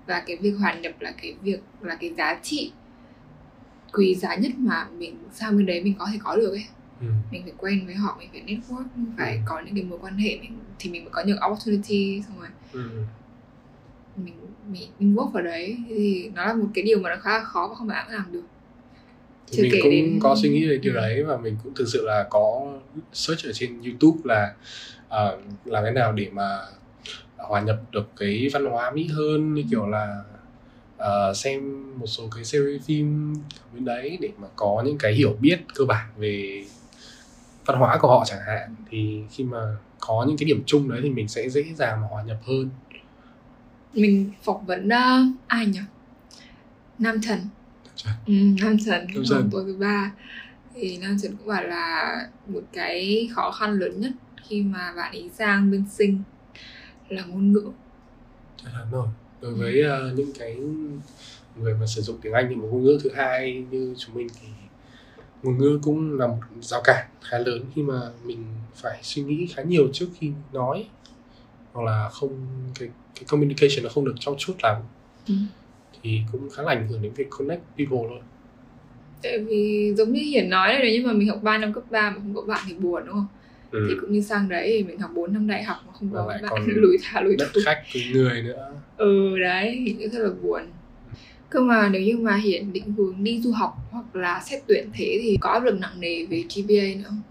[0.08, 2.72] và cái việc hòa nhập là cái việc là cái giá trị
[3.94, 6.66] quý giá nhất mà mình sang bên đấy mình có thể có được ấy
[7.02, 7.08] ừ.
[7.32, 9.42] mình phải quen với họ mình phải network mình phải Ừ.
[9.46, 12.48] có những cái mối quan hệ mình thì mình mới có những opportunity xong rồi
[12.74, 12.90] Ừ.
[14.26, 14.34] mình
[14.72, 17.44] mình, mình work vào đấy thì nó là một cái điều mà nó khá là
[17.44, 18.44] khó và không phải ai cũng làm được
[19.52, 20.98] Chưa mình cũng đến- có suy nghĩ về điều Ừ.
[20.98, 22.74] đấy và mình cũng thực sự là có
[23.14, 24.54] search ở trên YouTube là
[25.10, 26.60] uh, làm thế nào để mà
[27.38, 30.24] hòa nhập được cái văn hóa Mỹ hơn như kiểu là
[30.98, 33.36] ờ, xem một số cái series phim
[33.74, 36.66] bên đấy để mà có những cái hiểu biết cơ bản về
[37.66, 38.76] văn hóa của họ chẳng hạn.
[38.90, 42.08] Thì khi mà có những cái điểm chung đấy thì mình sẽ dễ dàng mà
[42.08, 42.70] hòa nhập hơn.
[43.94, 45.80] Mình phỏng vấn uh, ai nhỉ?
[47.00, 47.40] Nam Trần.
[48.26, 50.12] ừ, Nam Trần Nam hôm tối thứ ba.
[50.76, 52.16] Thì Nam Trần cũng bảo là
[52.48, 54.12] một cái khó khăn lớn nhất
[54.48, 56.22] khi mà bạn ấy sang bên sinh
[57.10, 57.72] là ngôn ngữ.
[58.64, 59.08] Chắc chắn rồi.
[59.42, 60.58] Đối với ờ, những cái
[61.56, 64.28] người mà sử dụng tiếng Anh như một ngôn ngữ thứ hai như chúng mình
[64.42, 64.48] thì
[65.44, 69.48] ngôn ngữ cũng là một rào cản khá lớn khi mà mình phải suy nghĩ
[69.56, 70.88] khá nhiều trước khi nói
[71.74, 72.48] hoặc là không
[72.80, 74.82] cái cái communication nó không được trong suốt lắm.
[75.28, 75.34] Ừ.
[76.04, 78.22] thì cũng khá là ảnh hưởng đến việc connect people luôn
[79.24, 81.84] tại vì giống như Hiển nói đấy nếu như mà mình học 3 năm cấp
[81.90, 83.28] 3 mà không có bạn thì buồn đúng không
[83.72, 83.86] ừ.
[83.90, 86.26] thì cũng như sang đấy thì mình học 4 năm đại học mà không có
[86.28, 88.72] bạn còn lùi thả lùi đất thú khách người nữa.
[88.98, 90.62] Ừ đấy thì cũng rất là buồn.
[91.50, 94.90] Cơ mà nếu như mà Hiển định hướng đi du học hoặc là xét tuyển
[94.94, 97.22] thế thì có áp lực nặng nề về GPA nữa không?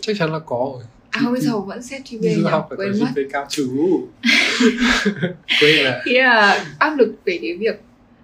[0.00, 0.84] chắc chắn là có rồi.
[1.10, 3.68] À không, bây giờ vẫn xét GPA du học phải có GPA cao chú
[5.60, 7.80] quên là là áp lực về cái việc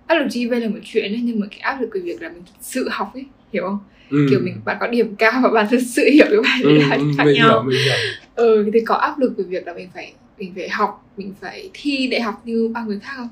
[0.06, 2.28] áp lực GPA là một chuyện ấy, nhưng mà cái áp lực về việc là
[2.28, 3.78] mình sự học ấy hiểu không
[4.10, 4.26] ừ.
[4.30, 6.88] kiểu mình bạn có điểm cao và bạn thực sự hiểu cái bài ừ, đấy
[6.88, 7.48] là ừ, khác mình nhau.
[7.48, 7.94] hiểu mình hiểu.
[8.34, 11.70] Ừ thì có áp lực về việc là mình phải mình phải học mình phải
[11.74, 13.28] thi đại học như bao người khác không?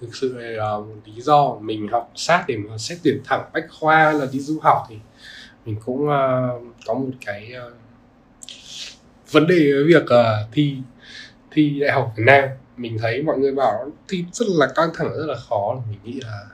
[0.00, 3.64] Thực sự là uh, lý do mình học sát để mà xét tuyển thẳng bách
[3.70, 4.96] khoa là đi du học thì
[5.66, 7.72] mình cũng uh, có một cái uh,
[9.30, 10.76] vấn đề với việc uh, thi
[11.50, 12.48] thi đại học Việt Nam.
[12.76, 15.82] Mình thấy mọi người bảo thi rất là căng thẳng rất là khó.
[15.90, 16.44] Mình nghĩ là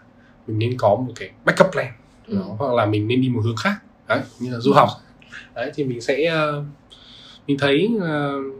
[0.46, 1.92] mình nên có một cái backup plan
[2.28, 2.36] Ừ.
[2.36, 3.74] đó, hoặc là mình nên đi một hướng khác.
[4.08, 4.88] Đấy như là du học.
[5.54, 6.64] Đấy thì mình sẽ uh,
[7.46, 8.54] mình thấy uh,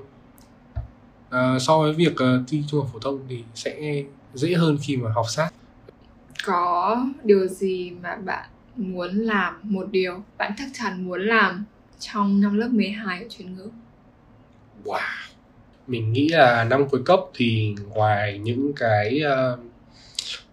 [1.29, 4.03] uh, so với việc uh, thi trung học phổ thông thì sẽ
[4.35, 5.51] dễ hơn khi mà học sát.
[6.45, 11.65] Có điều gì mà bạn muốn làm một điều bạn chắc chắn muốn làm
[11.99, 13.71] trong năm lớp 12 ở chuyên ngữ?
[14.85, 14.99] Wow.
[15.87, 19.21] Mình nghĩ là năm cuối cấp thì ngoài những cái
[19.55, 19.61] uh,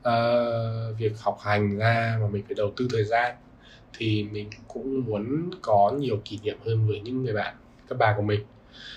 [0.09, 3.35] uh, việc học hành ra mà mình phải đầu tư thời gian
[3.97, 7.55] thì mình cũng muốn có nhiều kỷ niệm hơn với những người bạn
[7.89, 8.41] các bà của mình.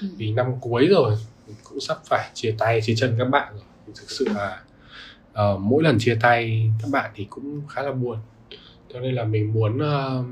[0.01, 0.09] Ừ.
[0.17, 3.65] vì năm cuối rồi mình cũng sắp phải chia tay chia chân các bạn rồi.
[3.95, 4.63] Thực sự là
[5.33, 8.19] ờ, mỗi lần chia tay các bạn thì cũng khá là buồn.
[8.93, 10.25] Cho nên là mình muốn ờ,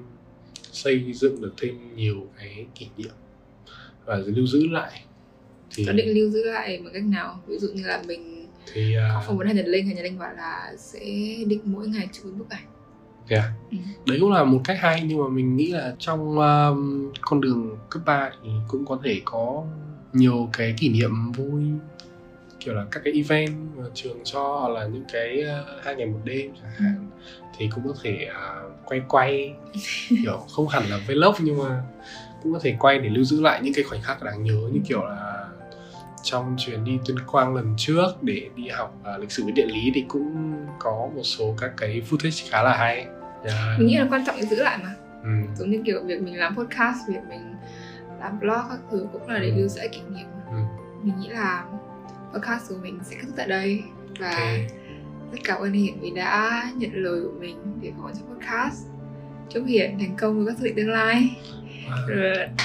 [0.73, 3.13] xây dựng được thêm nhiều cái kỷ niệm
[4.05, 5.03] và lưu giữ lại.
[5.75, 8.36] Thì có định lưu giữ lại bằng cách nào ví dụ như là mình
[8.73, 11.01] thì có ờ, phỏng vấn Hà Nhật Linh Hà Nhật Linh bảo là sẽ
[11.47, 12.67] định mỗi ngày chụp bức ảnh
[13.29, 13.45] yeah.
[13.71, 13.77] Ừ.
[14.07, 17.77] đấy cũng là một cách hay nhưng mà mình nghĩ là trong um, con đường
[17.91, 19.65] cấp 3 thì cũng có thể có
[20.13, 21.63] nhiều cái kỷ niệm vui
[22.61, 26.07] kiểu là các cái event mà trường cho hoặc là những cái uh, hai ngày
[26.07, 27.11] một đêm chẳng hạn
[27.59, 29.55] thì cũng có thể uh, quay quay
[30.09, 31.83] kiểu không hẳn là vlog nhưng mà
[32.43, 34.81] cũng có thể quay để lưu giữ lại những cái khoảnh khắc đáng nhớ như
[34.89, 35.36] kiểu là
[36.27, 39.67] trong chuyến đi tuyên quang lần trước để đi học uh, lịch sử với địa
[39.67, 42.97] lý thì cũng có một số các cái footage khá là hay
[43.45, 43.79] yeah.
[43.79, 45.31] mình nghĩ là quan trọng là giữ lại mà ừ.
[45.59, 47.55] giống như kiểu việc mình làm podcast việc mình
[48.21, 49.55] làm blog các thứ cũng là để Ừ.
[49.57, 50.57] lưu giữ lại kỷ niệm Ừ.
[51.03, 51.65] mình nghĩ là
[52.35, 53.83] podcast của mình sẽ kết thúc tại đây
[54.21, 54.71] và Ok.
[55.33, 58.87] rất cảm ơn Hiển vì đã nhận lời của mình để có trong podcast
[59.51, 61.37] chúc Hiển thành công với các dự định tương lai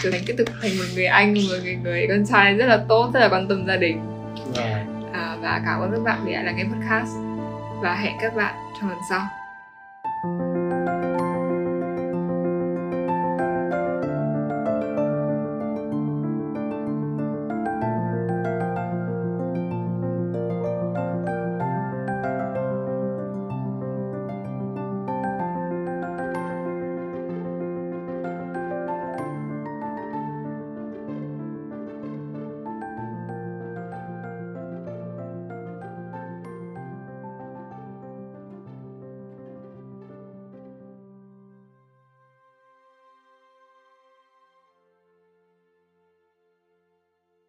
[0.04, 2.86] trở thành tiếp tục thành một người anh một người người con trai rất là
[2.90, 4.00] tốt rất là quan tâm gia đình.
[4.54, 5.12] Wow.
[5.14, 7.10] à, và cảm ơn các bạn vì đã lắng nghe podcast.
[7.82, 9.22] Và hẹn các bạn trong lần sau